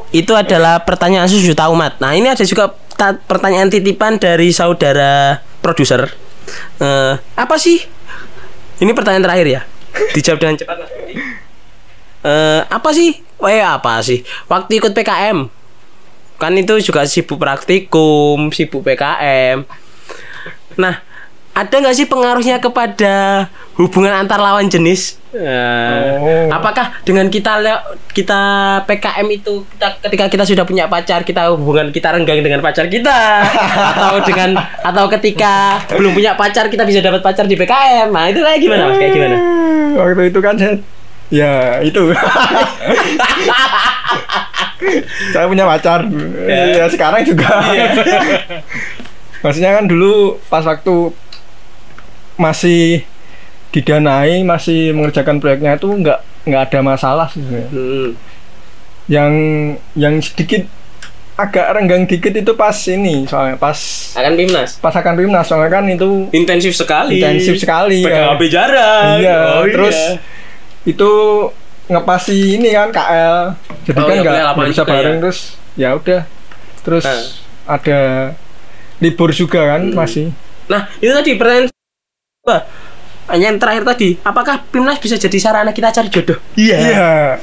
itu 0.10 0.34
adalah 0.34 0.82
pertanyaan 0.82 1.30
sejuta 1.30 1.70
umat 1.70 2.02
nah 2.02 2.14
ini 2.18 2.30
ada 2.30 2.42
juga 2.46 2.74
ta- 2.96 3.18
pertanyaan 3.18 3.70
titipan 3.70 4.16
dari 4.18 4.50
saudara 4.50 5.44
produser 5.66 6.14
Eh, 6.78 7.14
apa 7.34 7.58
sih? 7.58 7.82
Ini 8.78 8.94
pertanyaan 8.94 9.26
terakhir 9.26 9.48
ya. 9.50 9.62
Dijawab 10.14 10.38
dengan 10.38 10.56
cepat. 10.62 10.78
Mas 10.78 10.92
Budi. 10.94 11.14
Eh, 12.22 12.62
apa 12.70 12.90
sih? 12.94 13.18
Eh 13.42 13.66
apa 13.66 13.98
sih? 14.06 14.22
Waktu 14.46 14.78
ikut 14.78 14.94
PKM 14.94 15.50
kan 16.36 16.52
itu 16.56 16.76
juga 16.84 17.08
sibuk 17.08 17.40
praktikum 17.40 18.52
sibuk 18.52 18.84
PKM 18.84 19.64
nah 20.76 21.00
ada 21.56 21.72
nggak 21.72 21.96
sih 21.96 22.04
pengaruhnya 22.12 22.60
kepada 22.60 23.48
hubungan 23.80 24.12
antar 24.12 24.44
lawan 24.44 24.68
jenis? 24.68 25.16
Eh, 25.32 26.04
Oh. 26.16 26.48
Apakah 26.52 27.00
dengan 27.08 27.32
kita 27.32 27.60
kita 28.12 28.42
PKM 28.84 29.28
itu 29.32 29.64
kita 29.76 29.88
ketika 30.04 30.26
kita 30.32 30.44
sudah 30.44 30.64
punya 30.68 30.92
pacar 30.92 31.24
kita 31.24 31.52
hubungan 31.56 31.92
kita 31.96 32.12
renggang 32.12 32.44
dengan 32.44 32.60
pacar 32.60 32.92
kita 32.92 33.44
atau 33.96 34.20
dengan 34.28 34.60
atau 34.84 35.08
ketika 35.16 35.80
belum 35.96 36.12
punya 36.12 36.36
pacar 36.36 36.68
kita 36.68 36.84
bisa 36.84 37.00
dapat 37.00 37.24
pacar 37.24 37.48
di 37.48 37.56
PKM? 37.56 38.12
Nah 38.12 38.28
itu 38.28 38.44
kayak 38.44 38.60
gimana 38.60 38.84
mas? 38.92 38.98
Kayak 39.00 39.14
gimana? 39.16 39.38
waktu 39.96 40.24
itu 40.28 40.40
kan 40.44 40.56
saya 40.60 40.76
ya 41.32 41.80
itu 41.82 42.04
saya 45.34 45.46
punya 45.48 45.66
pacar 45.66 46.06
ya 46.46 46.86
sekarang 46.92 47.24
juga 47.26 47.64
maksudnya 49.42 49.72
kan 49.78 49.86
dulu 49.88 50.38
pas 50.52 50.62
waktu 50.68 51.16
masih 52.36 53.04
didanai 53.70 54.42
masih 54.42 54.92
mengerjakan 54.92 55.38
proyeknya 55.38 55.76
itu 55.76 55.88
nggak 55.88 56.20
nggak 56.46 56.62
ada 56.64 56.80
masalah 56.82 57.28
sih 57.28 57.42
sebenarnya. 57.42 57.70
Hmm. 57.70 58.10
yang 59.06 59.34
yang 59.94 60.16
sedikit 60.18 60.66
agak 61.36 61.68
renggang 61.70 62.08
dikit 62.08 62.32
itu 62.32 62.52
pas 62.56 62.74
ini 62.88 63.28
soalnya 63.28 63.54
pas 63.56 63.76
Akan 64.16 64.34
Pimnas. 64.34 64.80
pas 64.80 64.96
akan 64.96 65.14
Pimnas 65.14 65.44
soalnya 65.44 65.68
kan 65.70 65.84
itu 65.86 66.32
Intensif 66.32 66.72
sekali. 66.72 67.20
Intensif 67.20 67.60
sekali, 67.60 68.02
Pegang 68.02 68.40
ya. 68.40 68.48
Jarak. 68.48 69.04
Iya, 69.20 69.40
Oh, 69.54 69.66
terus 69.68 69.94
iya. 69.94 70.16
itu 70.88 71.12
ngepasi 71.86 72.56
ini 72.56 72.72
kan 72.72 72.90
KL. 72.90 73.52
Jadi 73.84 74.00
Oh, 74.00 74.08
kan 74.08 74.16
iya, 74.16 74.22
nggak 74.24 74.34
nggak 74.56 74.70
bisa 74.72 74.84
bareng 74.84 75.12
ya. 75.12 75.22
terus 75.22 75.40
ya 75.76 75.90
udah. 75.92 76.22
Terus 76.82 77.04
Nah. 77.04 77.22
ada 77.68 78.00
libur 78.98 79.30
juga 79.30 79.76
kan 79.76 79.82
Hmm. 79.84 79.94
masih. 79.94 80.32
Nah, 80.66 80.88
itu 80.98 81.12
tadi 81.12 81.36
pertanyaan 81.36 81.68
Wah, 82.46 82.62
yang 83.34 83.58
terakhir 83.58 83.82
tadi, 83.90 84.22
apakah 84.22 84.62
Pimnas 84.70 85.02
bisa 85.02 85.18
jadi 85.18 85.34
sarana 85.42 85.74
kita 85.74 85.90
cari 85.90 86.14
jodoh? 86.14 86.38
Iya. 86.54 87.42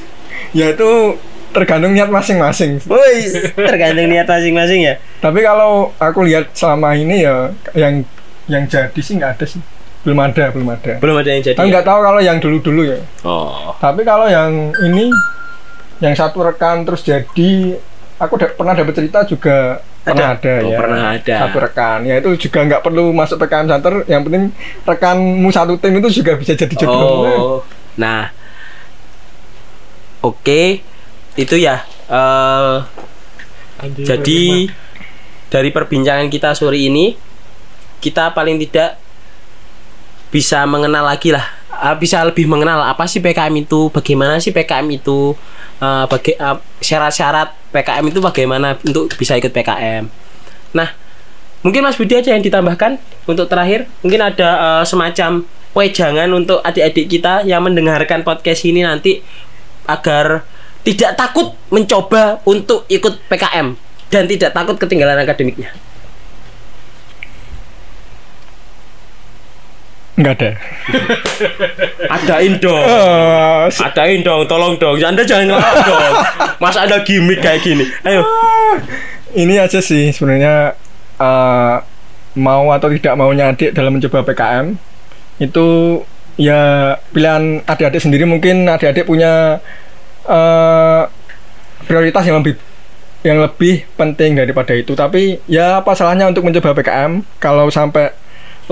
Ya 0.54 0.66
itu 0.70 1.18
tergantung 1.50 1.90
niat 1.90 2.06
masing-masing. 2.06 2.78
Woi, 2.86 3.26
tergantung 3.50 4.06
niat 4.06 4.30
masing-masing 4.30 4.86
ya. 4.86 5.02
Tapi 5.18 5.42
kalau 5.42 5.90
aku 5.98 6.22
lihat 6.22 6.54
selama 6.54 6.94
ini 6.94 7.26
ya 7.26 7.50
yang 7.74 8.06
yang 8.46 8.62
jadi 8.70 8.94
sih 8.94 9.18
nggak 9.18 9.42
ada 9.42 9.46
sih. 9.50 9.58
Belum 10.06 10.22
ada, 10.22 10.54
belum 10.54 10.70
ada. 10.70 11.02
Belum 11.02 11.18
ada 11.18 11.34
yang 11.34 11.42
jadi. 11.42 11.58
Aku 11.58 11.66
ya? 11.66 11.72
nggak 11.74 11.86
tahu 11.90 11.98
kalau 11.98 12.20
yang 12.22 12.38
dulu-dulu 12.38 12.82
ya. 12.86 12.98
Oh. 13.26 13.74
Tapi 13.82 14.06
kalau 14.06 14.30
yang 14.30 14.70
ini 14.86 15.10
yang 15.98 16.14
satu 16.14 16.46
rekan 16.46 16.86
terus 16.86 17.02
jadi 17.02 17.74
aku 18.22 18.38
da- 18.38 18.54
pernah 18.54 18.72
dapat 18.72 18.94
cerita 18.94 19.26
juga 19.26 19.82
pernah 20.06 20.34
ada, 20.38 20.54
Oh, 20.62 20.70
ya. 20.70 20.78
pernah 20.78 21.00
ada. 21.14 21.36
Satu 21.46 21.58
rekan. 21.58 21.98
Ya 22.06 22.14
itu 22.18 22.30
juga 22.38 22.58
nggak 22.62 22.82
perlu 22.82 23.10
masuk 23.10 23.36
PKM 23.36 23.66
Center, 23.66 23.94
yang 24.06 24.22
penting 24.22 24.54
rekanmu 24.82 25.48
satu 25.50 25.74
tim 25.78 25.98
itu 25.98 26.22
juga 26.22 26.38
bisa 26.38 26.54
jadi 26.54 26.74
jodoh. 26.74 27.10
Oh. 27.26 27.58
Nah. 27.98 28.30
Oke. 30.22 30.86
Itu 31.34 31.58
ya. 31.58 31.82
eh 32.06 32.76
jadi 33.82 34.68
dari 35.48 35.70
perbincangan 35.70 36.28
kita 36.28 36.54
sore 36.54 36.78
ini 36.78 37.16
kita 37.98 38.30
paling 38.30 38.60
tidak 38.60 39.00
bisa 40.28 40.64
mengenal 40.64 41.04
lagi 41.04 41.32
lah 41.32 41.44
Ah, 41.82 41.98
bisa 41.98 42.22
lebih 42.22 42.46
mengenal 42.46 42.78
apa 42.86 43.10
sih 43.10 43.18
PKM 43.18 43.50
itu 43.58 43.90
bagaimana 43.90 44.38
sih 44.38 44.54
PKM 44.54 44.86
itu 44.86 45.34
eh, 45.82 46.04
baga- 46.06 46.38
eh, 46.38 46.56
syarat-syarat 46.78 47.50
PKM 47.74 48.06
itu 48.06 48.22
bagaimana 48.22 48.78
untuk 48.86 49.10
bisa 49.18 49.34
ikut 49.34 49.50
PKM 49.50 50.06
nah 50.70 50.94
mungkin 51.66 51.82
Mas 51.82 51.98
Budi 51.98 52.14
aja 52.14 52.30
yang 52.38 52.42
ditambahkan 52.42 53.02
untuk 53.26 53.50
terakhir. 53.50 53.90
Mungkin 54.06 54.22
ada 54.22 54.48
eh, 54.78 54.84
semacam 54.86 55.42
wejangan 55.74 56.30
untuk 56.30 56.62
adik-adik 56.62 57.10
kita 57.10 57.42
yang 57.42 57.66
mendengarkan 57.66 58.22
podcast 58.22 58.62
ini 58.62 58.86
nanti 58.86 59.18
agar 59.90 60.46
tidak 60.86 61.18
takut 61.18 61.50
mencoba 61.66 62.38
untuk 62.46 62.86
ikut 62.86 63.26
PKM 63.26 63.74
dan 64.06 64.22
tidak 64.30 64.54
takut 64.54 64.78
ketinggalan 64.78 65.18
akademiknya 65.18 65.74
Nggak 70.12 70.34
ada. 70.36 70.50
adain 72.16 72.54
dong 72.60 72.84
se- 73.72 73.80
Adain 73.80 74.20
dong, 74.20 74.44
tolong 74.44 74.76
dong. 74.76 75.00
Anda 75.00 75.24
jangan 75.24 75.56
ngelak 75.56 75.74
dong. 75.82 76.14
Masa 76.60 76.84
ada 76.84 77.00
gimmick 77.00 77.40
kayak 77.40 77.64
gini? 77.64 77.88
Ayo. 78.04 78.20
ini 79.32 79.56
aja 79.56 79.80
sih 79.80 80.12
sebenarnya 80.12 80.76
eh, 81.16 81.74
mau 82.36 82.68
atau 82.68 82.92
tidak 82.92 83.16
maunya 83.16 83.48
adik 83.48 83.72
dalam 83.72 83.96
mencoba 83.96 84.20
PKM 84.24 84.76
itu 85.40 85.66
ya 86.36 86.60
pilihan 87.12 87.64
adik-adik 87.64 88.00
sendiri 88.00 88.28
mungkin 88.28 88.68
adik-adik 88.68 89.08
punya 89.08 89.56
eh, 90.24 91.02
prioritas 91.84 92.24
yang 92.24 92.44
lebih 92.44 92.60
yang 93.22 93.38
lebih 93.40 93.88
penting 93.94 94.34
daripada 94.34 94.74
itu 94.74 94.92
tapi 94.92 95.40
ya 95.46 95.80
apa 95.80 95.94
salahnya 95.94 96.28
untuk 96.28 96.44
mencoba 96.44 96.74
PKM 96.74 97.24
kalau 97.38 97.72
sampai 97.72 98.12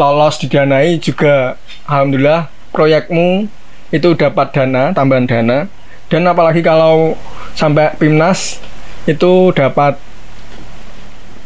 lolos 0.01 0.41
didanai 0.41 0.97
juga 0.97 1.61
alhamdulillah 1.85 2.49
proyekmu 2.73 3.53
itu 3.93 4.09
dapat 4.17 4.57
dana 4.57 4.97
tambahan 4.97 5.29
dana. 5.29 5.69
Dan 6.11 6.27
apalagi 6.27 6.65
kalau 6.65 7.15
sampai 7.55 7.95
PIMNAS 8.01 8.59
itu 9.07 9.55
dapat 9.55 9.95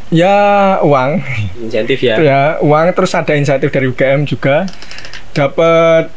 ya 0.08 0.78
uang. 0.80 1.20
Insentif 1.60 2.00
ya. 2.00 2.16
ya 2.16 2.40
uang 2.64 2.94
terus 2.96 3.12
ada 3.12 3.34
insentif 3.36 3.68
dari 3.74 3.90
UGM 3.90 4.24
juga. 4.24 4.64
Dapat 5.34 6.08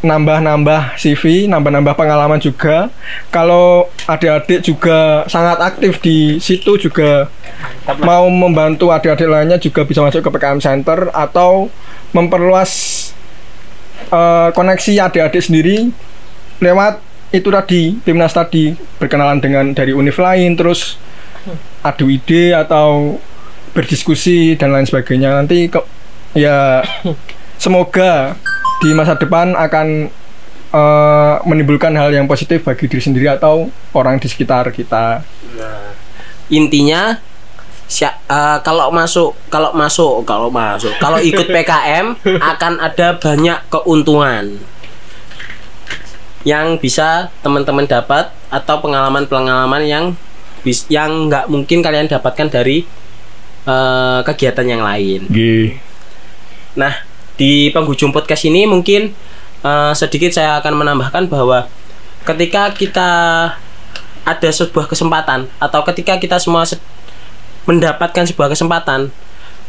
nambah-nambah 0.00 0.96
CV, 0.96 1.44
nambah-nambah 1.48 1.92
pengalaman 1.92 2.40
juga. 2.40 2.88
Kalau 3.28 3.92
adik-adik 4.08 4.64
juga 4.64 5.28
sangat 5.28 5.60
aktif 5.60 6.00
di 6.00 6.40
situ 6.40 6.80
juga 6.80 7.28
mau 8.00 8.24
membantu 8.28 8.88
adik-adik 8.92 9.28
lainnya 9.28 9.58
juga 9.60 9.84
bisa 9.84 10.00
masuk 10.00 10.24
ke 10.24 10.30
PKM 10.32 10.60
Center 10.60 11.12
atau 11.12 11.68
memperluas 12.16 12.70
eh, 14.08 14.48
koneksi 14.56 14.92
adik-adik 15.04 15.42
sendiri 15.44 15.92
lewat 16.60 17.00
itu 17.30 17.48
tadi 17.48 17.94
timnas 18.02 18.34
tadi 18.34 18.74
berkenalan 18.98 19.38
dengan 19.38 19.70
dari 19.70 19.94
univ 19.94 20.18
lain 20.18 20.58
terus 20.58 20.98
adu 21.80 22.10
ide 22.10 22.52
atau 22.52 23.16
berdiskusi 23.70 24.58
dan 24.58 24.74
lain 24.74 24.84
sebagainya 24.84 25.30
nanti 25.30 25.70
kok 25.70 25.86
ya 26.34 26.82
semoga 27.62 28.34
di 28.80 28.90
masa 28.90 29.14
depan 29.14 29.52
akan 29.52 30.08
eh, 30.70 31.34
menimbulkan 31.44 31.92
hal 31.92 32.10
yang 32.10 32.24
positif 32.24 32.64
bagi 32.64 32.86
diri 32.86 33.02
sendiri 33.02 33.26
atau 33.28 33.68
orang 33.92 34.16
di 34.16 34.26
sekitar 34.26 34.70
kita. 34.70 35.20
Intinya 36.48 37.20
sya- 37.86 38.18
eh, 38.24 38.58
kalau 38.62 38.88
masuk 38.90 39.36
kalau 39.46 39.70
masuk 39.72 40.24
kalau 40.24 40.48
masuk 40.48 40.92
kalau 40.96 41.18
ikut 41.18 41.46
PKM 41.54 42.16
akan 42.38 42.72
ada 42.78 43.18
banyak 43.18 43.58
keuntungan 43.68 44.56
yang 46.40 46.80
bisa 46.80 47.28
teman-teman 47.44 47.84
dapat 47.84 48.32
atau 48.48 48.80
pengalaman-pengalaman 48.80 49.84
yang 49.84 50.04
bis 50.64 50.88
yang 50.88 51.28
nggak 51.28 51.52
mungkin 51.52 51.84
kalian 51.84 52.08
dapatkan 52.08 52.48
dari 52.48 52.88
eh, 53.66 54.20
kegiatan 54.24 54.64
yang 54.64 54.80
lain. 54.80 55.28
Nah, 56.70 56.94
di 57.40 57.72
penghujung 57.72 58.12
podcast 58.12 58.44
ini 58.44 58.68
mungkin 58.68 59.16
eh, 59.64 59.92
sedikit 59.96 60.28
saya 60.28 60.60
akan 60.60 60.76
menambahkan 60.76 61.24
bahwa 61.32 61.64
ketika 62.28 62.68
kita 62.76 63.10
ada 64.28 64.50
sebuah 64.52 64.84
kesempatan 64.84 65.48
atau 65.56 65.80
ketika 65.88 66.20
kita 66.20 66.36
semua 66.36 66.68
se- 66.68 66.76
mendapatkan 67.64 68.28
sebuah 68.28 68.52
kesempatan, 68.52 69.08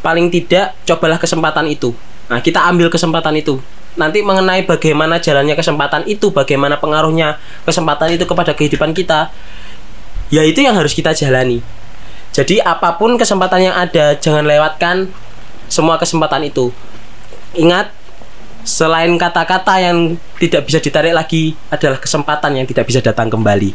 paling 0.03 0.27
tidak 0.27 0.75
cobalah 0.83 1.15
kesempatan 1.15 1.71
itu. 1.71 1.95
Nah, 2.27 2.43
kita 2.43 2.59
ambil 2.67 2.91
kesempatan 2.91 3.39
itu. 3.39 3.63
Nanti 3.95 4.23
mengenai 4.23 4.63
bagaimana 4.63 5.19
jalannya 5.19 5.55
kesempatan 5.55 6.07
itu, 6.07 6.31
bagaimana 6.31 6.79
pengaruhnya 6.79 7.39
kesempatan 7.67 8.15
itu 8.15 8.23
kepada 8.23 8.55
kehidupan 8.55 8.95
kita, 8.95 9.31
ya 10.31 10.43
itu 10.43 10.63
yang 10.63 10.75
harus 10.75 10.95
kita 10.95 11.11
jalani. 11.11 11.59
Jadi 12.31 12.63
apa 12.63 12.95
pun 12.95 13.19
kesempatan 13.19 13.71
yang 13.71 13.75
ada, 13.75 14.15
jangan 14.15 14.47
lewatkan 14.47 15.11
semua 15.67 15.99
kesempatan 15.99 16.47
itu. 16.47 16.71
Ingat, 17.57 17.91
selain 18.63 19.11
kata-kata 19.19 19.79
yang 19.81 20.15
tidak 20.39 20.67
bisa 20.69 20.79
ditarik 20.79 21.13
lagi 21.15 21.55
adalah 21.67 21.99
kesempatan 21.99 22.61
yang 22.61 22.67
tidak 22.67 22.87
bisa 22.87 23.03
datang 23.03 23.27
kembali. 23.27 23.73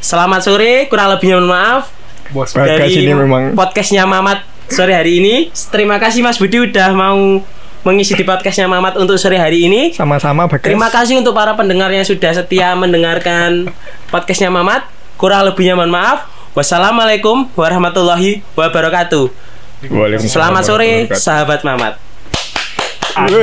Selamat 0.00 0.40
sore, 0.46 0.88
kurang 0.88 1.12
lebihnya 1.12 1.36
mohon 1.36 1.52
maaf 1.52 2.00
bos 2.30 2.54
dari 2.54 2.94
ini 2.94 3.12
memang 3.12 3.58
podcastnya 3.58 4.06
Mamat 4.06 4.46
sore 4.70 4.94
hari 4.94 5.18
ini. 5.18 5.50
Terima 5.50 5.98
kasih 5.98 6.22
Mas 6.22 6.38
Budi 6.38 6.62
udah 6.62 6.94
mau 6.94 7.42
mengisi 7.82 8.14
di 8.14 8.22
podcastnya 8.22 8.70
Mamat 8.70 8.94
untuk 9.02 9.18
sore 9.18 9.34
hari 9.34 9.66
ini. 9.66 9.90
sama-sama 9.90 10.46
bagas 10.46 10.70
Terima 10.70 10.88
kasih 10.88 11.18
untuk 11.18 11.34
para 11.34 11.58
pendengar 11.58 11.90
yang 11.90 12.06
sudah 12.06 12.30
setia 12.30 12.72
mendengarkan 12.78 13.74
podcastnya 14.14 14.48
Mamat. 14.48 14.86
Kurang 15.18 15.44
lebihnya 15.50 15.76
mohon 15.76 15.92
maaf. 15.92 16.30
Wassalamualaikum 16.56 17.50
warahmatullahi 17.54 18.42
wabarakatuh. 18.58 19.30
Waalaikumsalam 19.86 20.30
Selamat 20.30 20.62
sore, 20.66 20.92
sahabat 21.12 21.60
Mamat. 21.66 22.09
Schön. 23.12 23.40